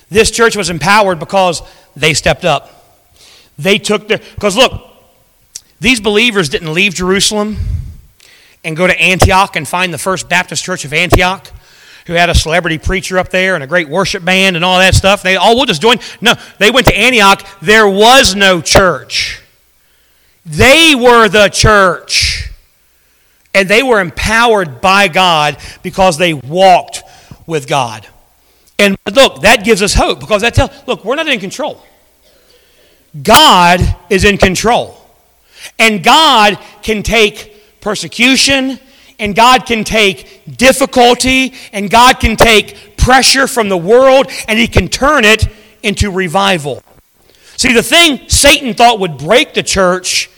[0.10, 1.62] This church was empowered because
[1.96, 2.70] they stepped up.
[3.58, 4.90] They took their, because look,
[5.80, 7.58] these believers didn't leave Jerusalem
[8.64, 11.52] and go to Antioch and find the first Baptist church of Antioch
[12.06, 14.94] who had a celebrity preacher up there and a great worship band and all that
[14.94, 15.24] stuff.
[15.24, 15.98] They, oh, we'll just join.
[16.22, 17.46] No, they went to Antioch.
[17.62, 19.43] There was no church.
[20.46, 22.50] They were the church.
[23.54, 27.04] And they were empowered by God because they walked
[27.46, 28.08] with God.
[28.80, 31.84] And look, that gives us hope because that tells, look, we're not in control.
[33.22, 33.80] God
[34.10, 35.00] is in control.
[35.78, 38.80] And God can take persecution,
[39.20, 44.68] and God can take difficulty, and God can take pressure from the world, and He
[44.68, 45.48] can turn it
[45.84, 46.82] into revival.
[47.58, 50.30] See, the thing Satan thought would break the church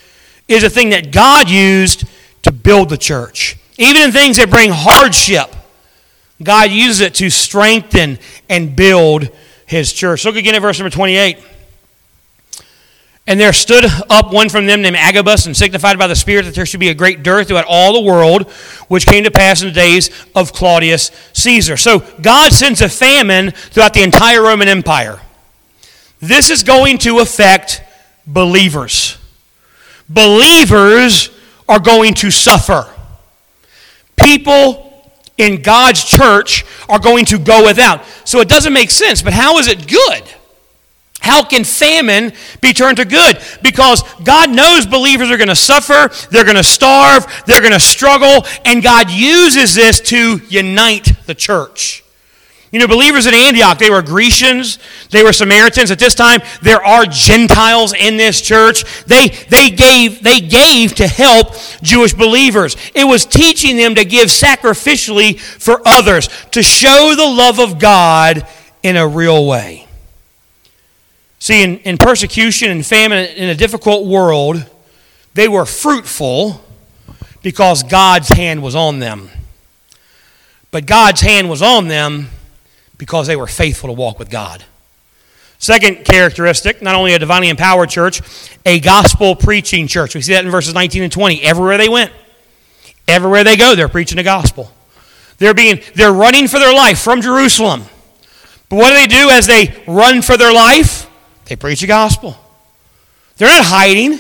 [0.47, 2.05] is a thing that God used
[2.43, 3.58] to build the church.
[3.77, 5.53] Even in things that bring hardship,
[6.41, 9.29] God uses it to strengthen and build
[9.65, 10.25] his church.
[10.25, 11.39] Look again at verse number 28.
[13.27, 16.53] And there stood up one from them named Agabus and signified by the Spirit that
[16.53, 18.51] there should be a great dearth throughout all the world,
[18.88, 21.75] which came to pass in the days of Claudius Caesar.
[21.75, 25.21] So God sends a famine throughout the entire Roman Empire.
[26.19, 27.81] This is going to affect
[28.27, 29.17] believers.
[30.10, 31.30] Believers
[31.68, 32.89] are going to suffer.
[34.15, 34.86] People
[35.38, 38.06] in God's church are going to go without.
[38.24, 39.22] So it doesn't make sense.
[39.22, 40.24] But how is it good?
[41.20, 43.39] How can famine be turned to good?
[43.63, 47.80] Because God knows believers are going to suffer, they're going to starve, they're going to
[47.80, 52.05] struggle, and God uses this to unite the church.
[52.76, 55.92] You know, believers in Antioch, they were Grecians, they were Samaritans.
[55.92, 59.06] At this time, there are Gentiles in this church.
[59.06, 62.76] They, they, gave, they gave to help Jewish believers.
[62.94, 68.46] It was teaching them to give sacrificially for others, to show the love of God
[68.84, 69.88] in a real way.
[71.40, 74.70] See, in, in persecution and famine in a difficult world,
[75.34, 76.62] they were fruitful
[77.42, 79.30] because God's hand was on them.
[80.72, 82.32] But God's hand was on them
[82.97, 84.63] because they were faithful to walk with God.
[85.58, 88.21] Second characteristic, not only a divinely empowered church,
[88.65, 90.13] a gospel preaching church.
[90.13, 91.41] We see that in verses 19 and 20.
[91.41, 92.12] Everywhere they went,
[93.08, 94.71] everywhere they go, they're preaching the gospel.
[95.38, 97.84] They're being they're running for their life from Jerusalem.
[98.69, 101.10] But what do they do as they run for their life?
[101.45, 102.38] They preach the gospel.
[103.38, 104.19] They're not hiding.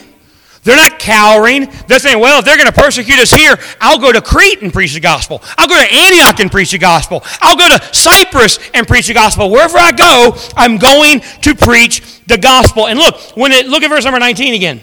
[0.65, 1.71] They're not cowering.
[1.87, 4.73] They're saying, well, if they're going to persecute us here, I'll go to Crete and
[4.73, 5.41] preach the gospel.
[5.59, 7.23] I'll go to Antioch and preach the gospel.
[7.39, 9.51] I'll go to Cyprus and preach the gospel.
[9.51, 12.87] Wherever I go, I'm going to preach the gospel.
[12.87, 14.81] And look, when it, look at verse number 19 again.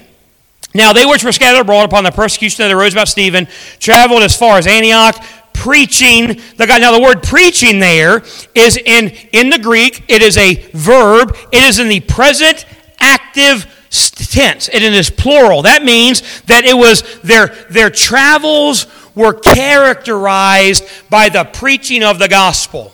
[0.73, 3.49] Now they which were scattered abroad upon the persecution of the rose about Stephen
[3.81, 5.16] traveled as far as Antioch,
[5.53, 6.81] preaching the God.
[6.81, 8.23] Now the word preaching there
[8.55, 10.05] is in in the Greek.
[10.09, 11.37] It is a verb.
[11.53, 12.64] It is in the present
[13.01, 14.68] active tense.
[14.68, 15.62] And it is plural.
[15.62, 22.28] That means that it was their, their travels were characterized by the preaching of the
[22.28, 22.92] gospel.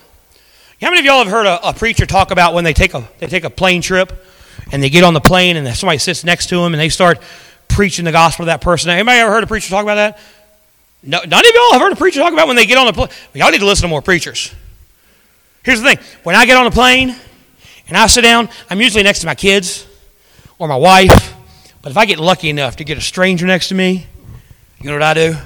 [0.81, 3.09] How many of y'all have heard a, a, preacher talk about when they take a
[3.19, 4.13] they take a plane trip
[4.71, 7.19] and they get on the plane and somebody sits next to them and they start
[7.67, 8.91] preaching the gospel to that person?
[8.91, 10.21] Anybody ever heard a preacher talk about that?
[11.03, 12.93] No, none of y'all have heard a preacher talk about when they get on the
[12.93, 13.09] plane.
[13.35, 14.55] Y'all need to listen to more preachers.
[15.65, 17.15] Here's the thing: when I get on a plane
[17.89, 19.88] and I sit down, I'm usually next to my kids
[20.59, 21.35] or my wife.
[21.83, 24.07] But if I get lucky enough to get a stranger next to me,
[24.81, 25.37] you know what I do?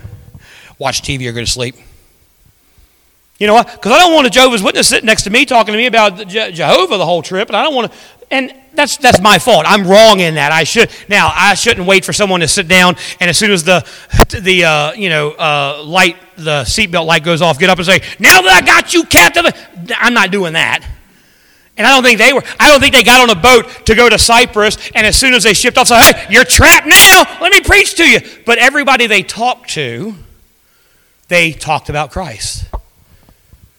[0.78, 1.76] Watch TV or go to sleep.
[3.38, 3.70] You know what?
[3.72, 6.28] Because I don't want a Jehovah's Witness sitting next to me talking to me about
[6.28, 7.98] Je- Jehovah the whole trip, and I don't want to.
[8.30, 9.64] And that's that's my fault.
[9.66, 10.52] I'm wrong in that.
[10.52, 13.64] I should now I shouldn't wait for someone to sit down, and as soon as
[13.64, 13.86] the
[14.40, 18.00] the uh, you know uh, light the seatbelt light goes off, get up and say,
[18.18, 19.46] "Now that I got you captive,"
[19.98, 20.86] I'm not doing that.
[21.76, 23.94] And I don't think they were, I don't think they got on a boat to
[23.94, 27.24] go to Cyprus, and as soon as they shipped off, said, hey, you're trapped now,
[27.40, 28.20] let me preach to you.
[28.44, 30.14] But everybody they talked to,
[31.28, 32.66] they talked about Christ.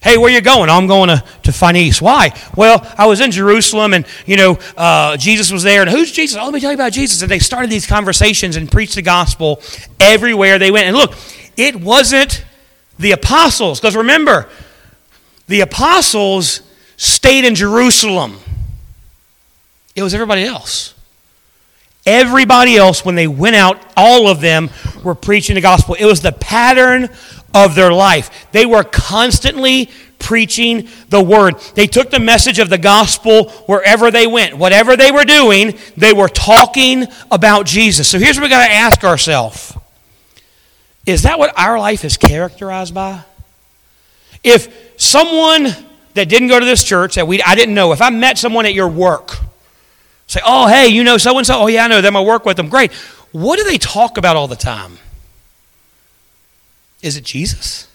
[0.02, 0.70] Hey, where you going?
[0.70, 2.02] I'm going to, to Phoenice.
[2.02, 2.38] Why?
[2.58, 5.82] Well, I was in Jerusalem and, you know, uh, Jesus was there.
[5.82, 6.36] And who's Jesus?
[6.38, 7.22] Oh, let me tell you about Jesus.
[7.22, 9.62] And they started these conversations and preached the gospel
[10.02, 10.88] everywhere they went.
[10.88, 11.14] And look,
[11.56, 12.44] it wasn't
[13.00, 13.80] the apostles.
[13.80, 14.50] Because remember,
[15.48, 16.62] the apostles
[17.04, 18.38] stayed in Jerusalem.
[19.94, 20.94] It was everybody else.
[22.06, 24.70] Everybody else, when they went out, all of them
[25.04, 25.96] were preaching the gospel.
[25.96, 27.10] It was the pattern
[27.54, 28.48] of their life.
[28.52, 31.60] They were constantly preaching the word.
[31.76, 34.58] They took the message of the gospel wherever they went.
[34.58, 38.08] Whatever they were doing, they were talking about Jesus.
[38.08, 39.76] So here's what we got to ask ourselves
[41.06, 43.24] Is that what our life is characterized by?
[44.42, 45.68] If someone
[46.14, 48.66] that didn't go to this church that we I didn't know, if I met someone
[48.66, 49.38] at your work,
[50.28, 51.62] say, "Oh, hey, you know so and so?
[51.62, 52.16] Oh, yeah, I know them.
[52.16, 52.70] I work with them.
[52.70, 52.92] Great.
[53.32, 55.00] What do they talk about all the time?
[57.02, 57.88] Is it Jesus?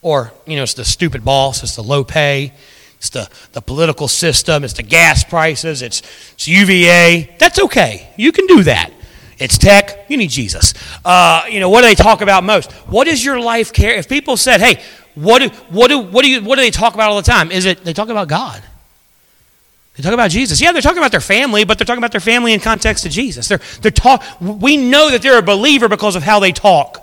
[0.00, 2.52] Or, you know, it's the stupid boss, it's the low pay,
[2.98, 7.36] it's the, the political system, it's the gas prices, it's, it's UVA.
[7.38, 8.08] That's okay.
[8.16, 8.92] You can do that.
[9.38, 10.08] It's tech.
[10.08, 10.74] You need Jesus.
[11.04, 12.70] Uh, you know, what do they talk about most?
[12.86, 13.94] What is your life care?
[13.94, 14.82] If people said, hey,
[15.14, 17.50] what do, what, do, what, do you, what do they talk about all the time?
[17.50, 18.62] Is it they talk about God?
[19.96, 20.60] They talk about Jesus.
[20.60, 23.08] Yeah, they're talking about their family, but they're talking about their family in context to
[23.08, 23.46] Jesus.
[23.46, 27.00] They're, they're talk, we know that they're a believer because of how they talk.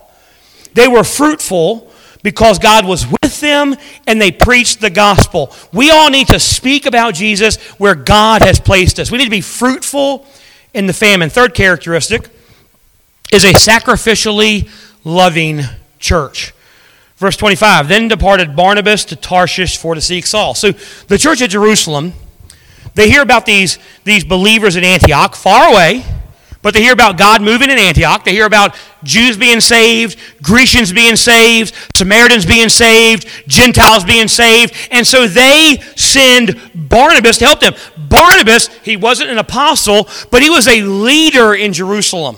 [0.73, 1.89] They were fruitful
[2.21, 3.75] because God was with them
[4.07, 5.55] and they preached the gospel.
[5.71, 9.09] We all need to speak about Jesus where God has placed us.
[9.09, 10.25] We need to be fruitful
[10.73, 11.29] in the famine.
[11.29, 12.29] Third characteristic
[13.31, 14.69] is a sacrificially
[15.05, 15.61] loving
[15.97, 16.53] church.
[17.21, 20.55] Verse 25 Then departed Barnabas to Tarshish for to seek Saul.
[20.55, 20.71] So
[21.07, 22.13] the church at Jerusalem,
[22.95, 26.03] they hear about these, these believers in Antioch, far away,
[26.63, 28.23] but they hear about God moving in Antioch.
[28.23, 34.73] They hear about Jews being saved, Grecians being saved, Samaritans being saved, Gentiles being saved.
[34.89, 37.75] And so they send Barnabas to help them.
[37.97, 42.37] Barnabas, he wasn't an apostle, but he was a leader in Jerusalem.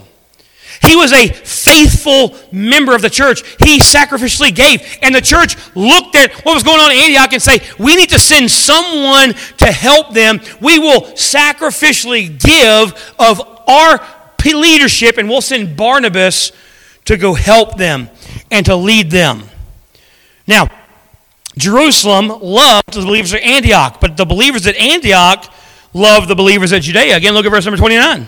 [0.86, 3.42] He was a faithful member of the church.
[3.60, 4.82] He sacrificially gave.
[5.02, 8.10] And the church looked at what was going on in Antioch and say, we need
[8.10, 10.42] to send someone to help them.
[10.62, 14.00] We will sacrificially give of our
[14.46, 16.52] leadership and we'll send Barnabas
[17.06, 18.10] to go help them
[18.52, 19.44] and to lead them.
[20.46, 20.68] Now,
[21.58, 25.46] Jerusalem loved the believers at Antioch, but the believers at Antioch
[25.94, 27.16] loved the believers at Judea.
[27.16, 28.28] Again, look at verse number 29.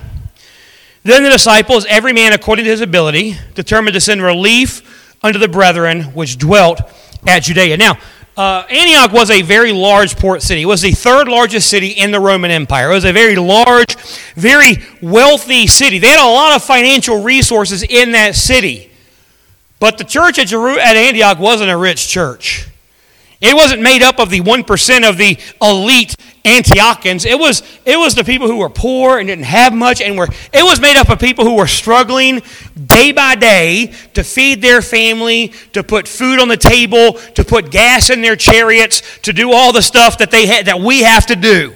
[1.06, 5.48] Then the disciples, every man according to his ability, determined to send relief unto the
[5.48, 6.82] brethren which dwelt
[7.28, 7.78] at Judea.
[7.78, 8.00] Now,
[8.36, 10.64] uh, Antioch was a very large port city.
[10.64, 12.90] It was the third largest city in the Roman Empire.
[12.90, 13.96] It was a very large,
[14.34, 16.00] very wealthy city.
[16.00, 18.92] They had a lot of financial resources in that city.
[19.80, 22.68] But the church at, Antioch wasn't a rich church.
[23.42, 26.16] It wasn't made up of the 1% of the elite
[26.46, 27.26] Antiochans.
[27.26, 30.28] It was, it was the people who were poor and didn't have much, and were,
[30.54, 32.42] it was made up of people who were struggling
[32.86, 37.72] day by day to feed their family, to put food on the table, to put
[37.72, 41.26] gas in their chariots, to do all the stuff that, they had, that we have
[41.26, 41.74] to do.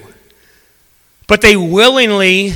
[1.26, 2.54] But they willingly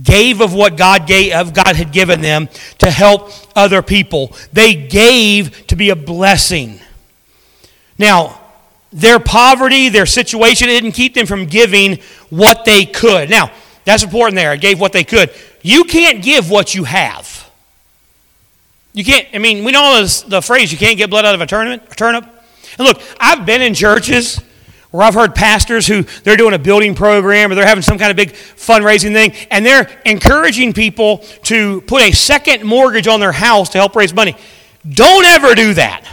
[0.00, 4.34] gave of what God gave of God had given them to help other people.
[4.52, 6.80] They gave to be a blessing.
[7.98, 8.40] Now,
[8.92, 11.98] their poverty, their situation didn't keep them from giving
[12.30, 13.28] what they could.
[13.30, 13.50] Now,
[13.84, 14.50] that's important there.
[14.50, 15.30] I gave what they could.
[15.62, 17.50] You can't give what you have.
[18.92, 21.46] You can't, I mean, we know the phrase, you can't get blood out of a
[21.46, 21.92] turnip.
[21.92, 22.24] A turnip.
[22.78, 24.40] And look, I've been in churches
[24.90, 28.10] where I've heard pastors who they're doing a building program or they're having some kind
[28.10, 33.32] of big fundraising thing, and they're encouraging people to put a second mortgage on their
[33.32, 34.34] house to help raise money.
[34.88, 36.08] Don't ever do that.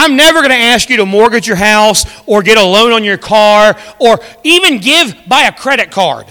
[0.00, 3.02] I'm never going to ask you to mortgage your house or get a loan on
[3.02, 6.26] your car or even give by a credit card.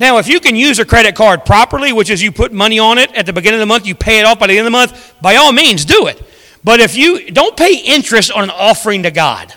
[0.00, 2.96] Now, if you can use a credit card properly, which is you put money on
[2.96, 4.64] it at the beginning of the month, you pay it off by the end of
[4.64, 6.22] the month, by all means do it.
[6.64, 9.52] But if you don't pay interest on an offering to God,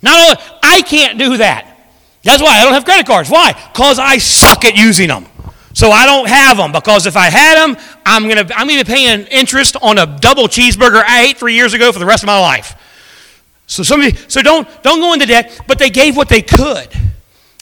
[0.00, 1.76] not only, I can't do that.
[2.22, 3.28] That's why I don't have credit cards.
[3.28, 3.52] Why?
[3.52, 5.26] Because I suck at using them.
[5.76, 8.84] So I don't have them because if I had them, I'm gonna I'm gonna be
[8.84, 12.28] paying interest on a double cheeseburger I ate three years ago for the rest of
[12.28, 12.74] my life.
[13.66, 15.60] So somebody, so don't don't go into debt.
[15.68, 16.88] But they gave what they could,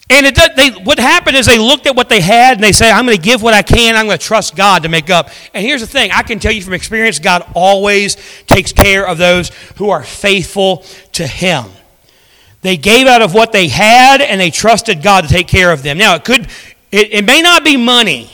[0.09, 2.91] and it, they what happened is they looked at what they had and they said,
[2.91, 3.97] "I'm going to give what I can.
[3.97, 6.53] I'm going to trust God to make up." And here's the thing: I can tell
[6.53, 11.65] you from experience, God always takes care of those who are faithful to Him.
[12.61, 15.83] They gave out of what they had and they trusted God to take care of
[15.83, 15.97] them.
[15.99, 16.47] Now, it could
[16.95, 18.31] it, it may not be money.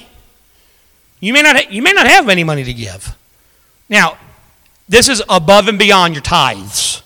[1.20, 3.16] You may, not, you may not have any money to give.
[3.90, 4.18] Now,
[4.88, 7.04] this is above and beyond your tithes.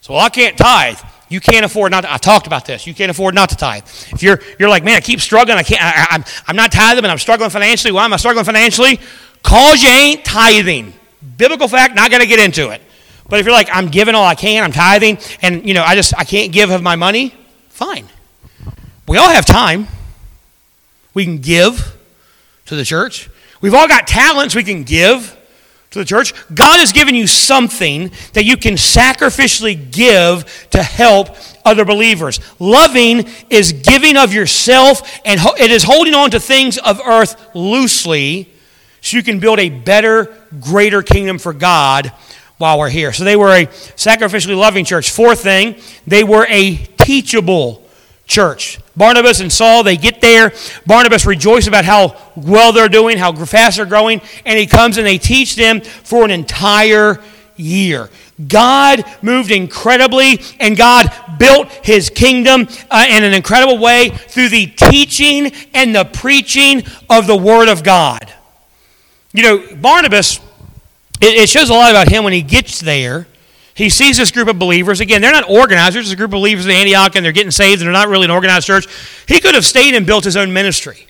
[0.00, 0.98] So, well, I can't tithe.
[1.28, 2.12] You can't afford not to.
[2.12, 2.86] I talked about this.
[2.86, 3.84] You can't afford not to tithe.
[4.10, 5.56] If you're, you're like, man, I keep struggling.
[5.56, 7.92] I can't, I, I'm, I'm not tithing and I'm struggling financially.
[7.92, 9.00] Why am I struggling financially?
[9.42, 10.92] Cause you ain't tithing.
[11.36, 12.82] Biblical fact, not to get into it.
[13.28, 15.94] But if you're like, I'm giving all I can, I'm tithing, and, you know, I
[15.94, 17.34] just, I can't give of my money,
[17.70, 18.06] fine.
[19.08, 19.88] We all have time.
[21.14, 21.96] We can give
[22.66, 23.30] to the church.
[23.60, 25.36] We've all got talents we can give
[25.92, 26.34] to the church.
[26.52, 31.28] God has given you something that you can sacrificially give to help
[31.64, 32.40] other believers.
[32.58, 38.50] Loving is giving of yourself, and it is holding on to things of earth loosely
[39.00, 42.12] so you can build a better, greater kingdom for God
[42.58, 43.12] while we're here.
[43.12, 45.10] So they were a sacrificially loving church.
[45.10, 47.83] Fourth thing, they were a teachable
[48.26, 48.78] church.
[48.96, 50.52] Barnabas and Saul, they get there.
[50.86, 55.06] Barnabas rejoices about how well they're doing, how fast they're growing, and he comes and
[55.06, 57.20] they teach them for an entire
[57.56, 58.08] year.
[58.48, 61.06] God moved incredibly, and God
[61.38, 67.26] built his kingdom uh, in an incredible way through the teaching and the preaching of
[67.26, 68.32] the Word of God.
[69.32, 70.38] You know, Barnabas,
[71.20, 73.26] it, it shows a lot about him when he gets there.
[73.74, 75.00] He sees this group of believers.
[75.00, 75.96] Again, they're not organized.
[75.96, 78.24] There's a group of believers in Antioch and they're getting saved and they're not really
[78.24, 78.86] an organized church.
[79.26, 81.06] He could have stayed and built his own ministry.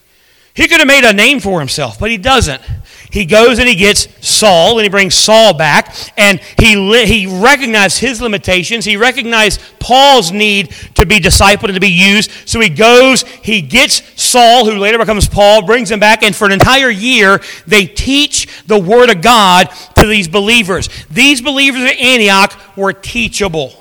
[0.54, 2.62] He could have made a name for himself, but he doesn't.
[3.10, 7.26] He goes and he gets Saul, and he brings Saul back, and he, li- he
[7.26, 8.84] recognized his limitations.
[8.84, 12.30] He recognized Paul's need to be discipled and to be used.
[12.44, 16.46] So he goes, he gets Saul, who later becomes Paul, brings him back, and for
[16.46, 20.88] an entire year, they teach the Word of God to these believers.
[21.10, 23.72] These believers at Antioch were teachable,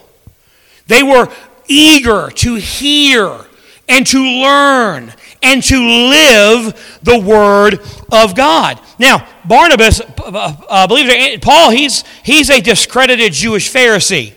[0.88, 1.28] they were
[1.68, 3.40] eager to hear
[3.88, 7.80] and to learn and to live the word
[8.12, 8.80] of God.
[8.98, 14.34] Now, Barnabas, uh, believe it, Paul, he's, he's a discredited Jewish Pharisee.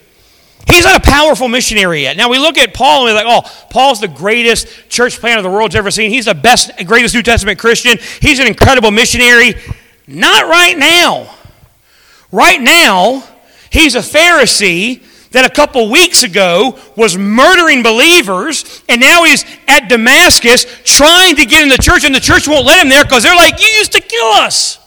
[0.68, 2.16] He's not a powerful missionary yet.
[2.16, 5.50] Now we look at Paul and we're like, oh, Paul's the greatest church planter the
[5.50, 6.10] world's ever seen.
[6.10, 7.98] He's the best, greatest New Testament Christian.
[8.20, 9.54] He's an incredible missionary.
[10.08, 11.32] Not right now.
[12.32, 13.22] Right now,
[13.70, 19.88] he's a Pharisee that a couple weeks ago was murdering believers, and now he's at
[19.88, 23.22] Damascus trying to get in the church, and the church won't let him there because
[23.22, 24.78] they're like, You used to kill us.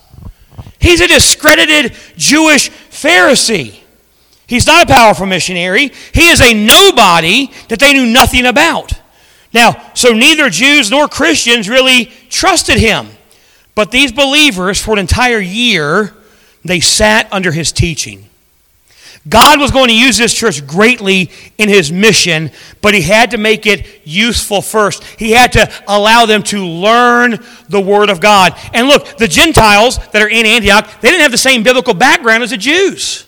[0.79, 3.79] He's a discredited Jewish Pharisee.
[4.47, 5.91] He's not a powerful missionary.
[6.13, 8.93] He is a nobody that they knew nothing about.
[9.53, 13.09] Now, so neither Jews nor Christians really trusted him.
[13.75, 16.13] But these believers, for an entire year,
[16.63, 18.28] they sat under his teaching.
[19.27, 22.51] God was going to use this church greatly in his mission,
[22.81, 25.03] but he had to make it useful first.
[25.03, 28.53] He had to allow them to learn the Word of God.
[28.73, 32.43] And look, the Gentiles that are in Antioch, they didn't have the same biblical background
[32.43, 33.25] as the Jews.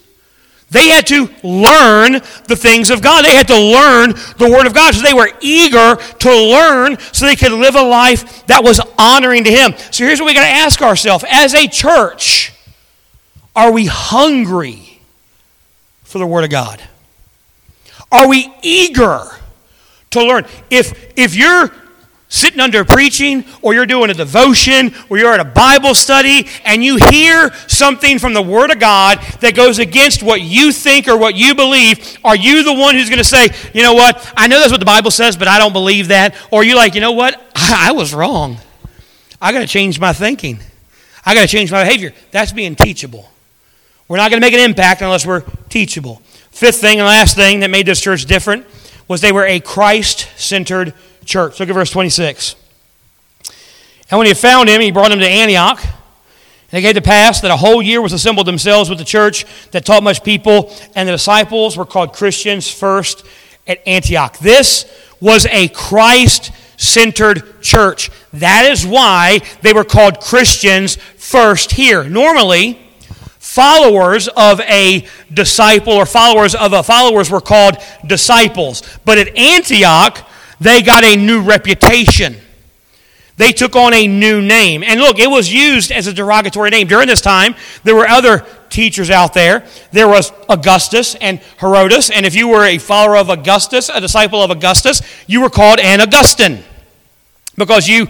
[0.69, 2.13] They had to learn
[2.47, 3.25] the things of God.
[3.25, 4.95] They had to learn the Word of God.
[4.95, 9.43] So they were eager to learn so they could live a life that was honoring
[9.43, 9.73] to Him.
[9.91, 12.53] So here's what we got to ask ourselves as a church
[13.53, 14.90] are we hungry?
[16.11, 16.81] For the Word of God?
[18.11, 19.29] Are we eager
[20.09, 20.45] to learn?
[20.69, 21.71] If, if you're
[22.27, 26.83] sitting under preaching or you're doing a devotion or you're at a Bible study and
[26.83, 31.17] you hear something from the Word of God that goes against what you think or
[31.17, 34.47] what you believe, are you the one who's going to say, you know what, I
[34.47, 36.35] know that's what the Bible says, but I don't believe that?
[36.51, 38.57] Or are you like, you know what, I, I was wrong.
[39.41, 40.59] I got to change my thinking.
[41.25, 42.13] I got to change my behavior.
[42.31, 43.30] That's being teachable.
[44.11, 45.39] We're not going to make an impact unless we're
[45.69, 46.21] teachable.
[46.51, 48.65] Fifth thing and last thing that made this church different
[49.07, 50.93] was they were a Christ centered
[51.23, 51.61] church.
[51.61, 52.57] Look at verse 26.
[54.09, 55.81] And when he found him, he brought him to Antioch.
[55.81, 59.45] And it came to pass that a whole year was assembled themselves with the church
[59.71, 63.25] that taught much people, and the disciples were called Christians first
[63.65, 64.37] at Antioch.
[64.39, 68.11] This was a Christ centered church.
[68.33, 72.03] That is why they were called Christians first here.
[72.03, 72.80] Normally,
[73.51, 77.75] followers of a disciple or followers of a followers were called
[78.07, 78.81] disciples.
[79.03, 80.25] But at Antioch,
[80.61, 82.37] they got a new reputation.
[83.35, 84.83] They took on a new name.
[84.83, 86.87] And look, it was used as a derogatory name.
[86.87, 89.67] During this time, there were other teachers out there.
[89.91, 92.09] There was Augustus and Herodotus.
[92.09, 95.81] And if you were a follower of Augustus, a disciple of Augustus, you were called
[95.81, 96.63] an Augustan
[97.57, 98.07] because you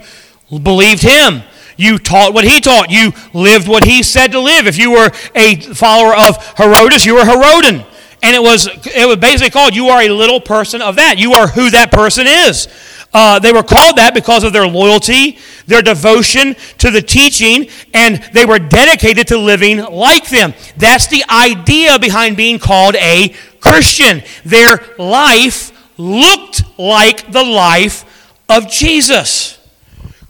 [0.51, 1.41] believed him.
[1.81, 2.91] You taught what he taught.
[2.91, 4.67] You lived what he said to live.
[4.67, 7.83] If you were a follower of Herodotus, you were Herodian.
[8.21, 11.17] And it was, it was basically called, you are a little person of that.
[11.17, 12.67] You are who that person is.
[13.11, 18.21] Uh, they were called that because of their loyalty, their devotion to the teaching, and
[18.31, 20.53] they were dedicated to living like them.
[20.77, 24.21] That's the idea behind being called a Christian.
[24.45, 28.05] Their life looked like the life
[28.47, 29.57] of Jesus.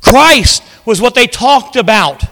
[0.01, 2.23] Christ was what they talked about.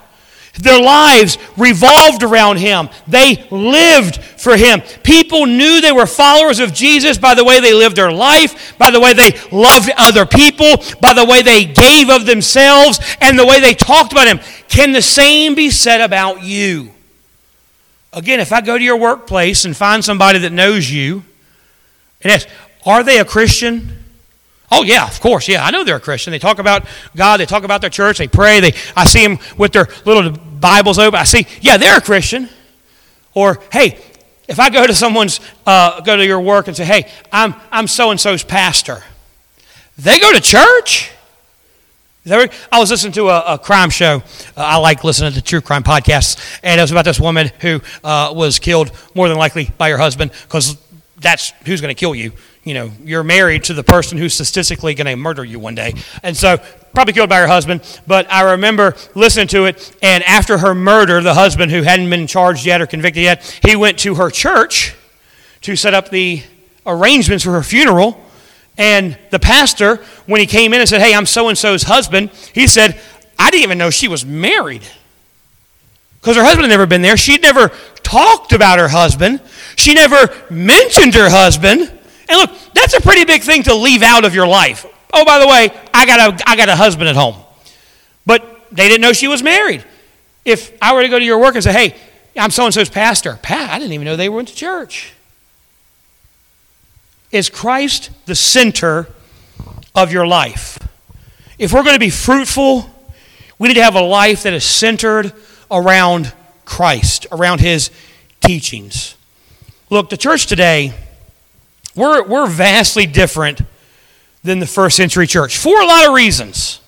[0.60, 2.90] Their lives revolved around him.
[3.08, 4.82] They lived for him.
[5.04, 8.92] People knew they were followers of Jesus by the way they lived their life, by
[8.92, 13.46] the way they loved other people, by the way they gave of themselves, and the
[13.46, 14.40] way they talked about him.
[14.68, 16.92] Can the same be said about you?
[18.12, 21.24] Again, if I go to your workplace and find somebody that knows you
[22.22, 22.48] and ask,
[22.86, 23.99] Are they a Christian?
[24.72, 25.48] Oh yeah, of course.
[25.48, 26.32] Yeah, I know they're a Christian.
[26.32, 27.40] They talk about God.
[27.40, 28.20] They talk about their church.
[28.20, 28.60] They pray.
[28.60, 31.20] They I see them with their little Bibles open.
[31.20, 31.48] I see.
[31.62, 32.50] Yeah, they're a Christian.
[33.34, 34.00] Or hey,
[34.48, 37.88] if I go to someone's uh, go to your work and say, hey, I'm I'm
[37.88, 39.04] so and so's pastor.
[39.98, 41.12] They go to church.
[42.32, 44.22] I was listening to a, a crime show.
[44.56, 47.82] Uh, I like listening to true crime podcasts, and it was about this woman who
[48.04, 50.78] uh, was killed more than likely by her husband because
[51.18, 52.34] that's who's going to kill you
[52.64, 55.94] you know, you're married to the person who's statistically going to murder you one day.
[56.24, 56.58] And so,
[56.94, 57.82] probably killed by her husband.
[58.06, 62.28] But I remember listening to it, and after her murder, the husband, who hadn't been
[62.28, 64.96] charged yet or convicted yet, he went to her church
[65.62, 66.44] to set up the
[66.86, 68.24] arrangements for her funeral.
[68.78, 72.32] And the pastor, when he came in and said, Hey, I'm so and so's husband,
[72.54, 73.00] he said,
[73.38, 74.84] I didn't even know she was married.
[76.20, 77.16] Because her husband had never been there.
[77.16, 77.72] She'd never
[78.04, 79.42] talked about her husband.
[79.78, 81.99] She never mentioned her husband.
[82.30, 84.86] And look, that's a pretty big thing to leave out of your life.
[85.12, 87.36] Oh, by the way, I got a, I got a husband at home.
[88.26, 89.84] But they didn't know she was married.
[90.46, 91.96] If I were to go to your work and say, hey,
[92.38, 95.14] I'm so and so's pastor, Pat, I didn't even know they went to church.
[97.32, 99.08] Is Christ the center
[99.96, 100.78] of your life?
[101.58, 102.90] If we're going to be fruitful,
[103.58, 105.34] we need to have a life that is centered
[105.70, 106.34] around
[106.66, 107.92] Christ, around his
[108.40, 109.16] teachings.
[109.90, 110.94] Look, the church today
[111.96, 113.62] we're, we're vastly different
[114.44, 116.82] than the first century church for a lot of reasons.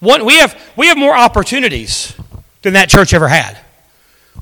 [0.00, 2.14] One, we have, we have more opportunities
[2.62, 3.58] than that church ever had.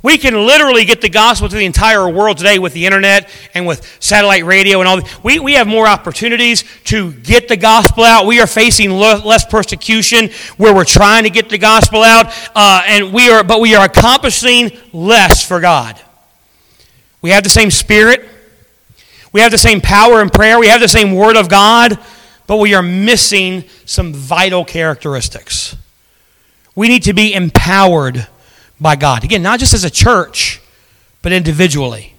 [0.03, 3.67] We can literally get the gospel to the entire world today with the internet and
[3.67, 5.01] with satellite radio and all.
[5.25, 8.27] We, we have more opportunities to get the gospel out.
[8.27, 13.13] We are facing less persecution where we're trying to get the gospel out, uh, and
[13.13, 16.01] we are, but we are accomplishing less for God.
[17.21, 18.29] We have the same spirit.
[19.39, 21.97] We have the same power in prayer, we have the same Word of God,
[22.49, 25.77] but we are missing some vital characteristics.
[26.75, 28.27] We need to be empowered
[28.81, 29.23] by God.
[29.23, 30.61] Again, not just as a church,
[31.23, 32.17] but individually.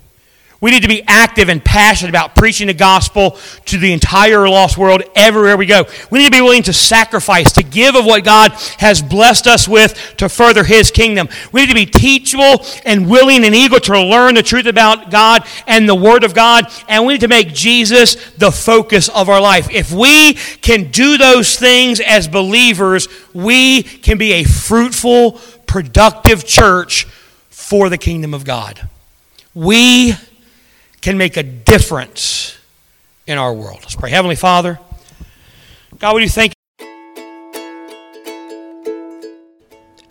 [0.61, 4.77] We need to be active and passionate about preaching the gospel to the entire lost
[4.77, 5.85] world everywhere we go.
[6.11, 9.69] We need to be willing to sacrifice, to give of what God has blessed us
[9.69, 11.29] with to further His kingdom.
[11.53, 15.43] We need to be teachable and willing and eager to learn the truth about God
[15.65, 16.65] and the Word of God.
[16.89, 19.69] And we need to make Jesus the focus of our life.
[19.71, 27.05] If we can do those things as believers, we can be a fruitful, productive church
[27.49, 28.89] for the kingdom of God.
[29.53, 30.15] We
[31.01, 32.57] can make a difference
[33.27, 33.79] in our world.
[33.81, 34.09] Let's pray.
[34.09, 34.79] Heavenly Father,
[35.99, 36.53] God, we do thank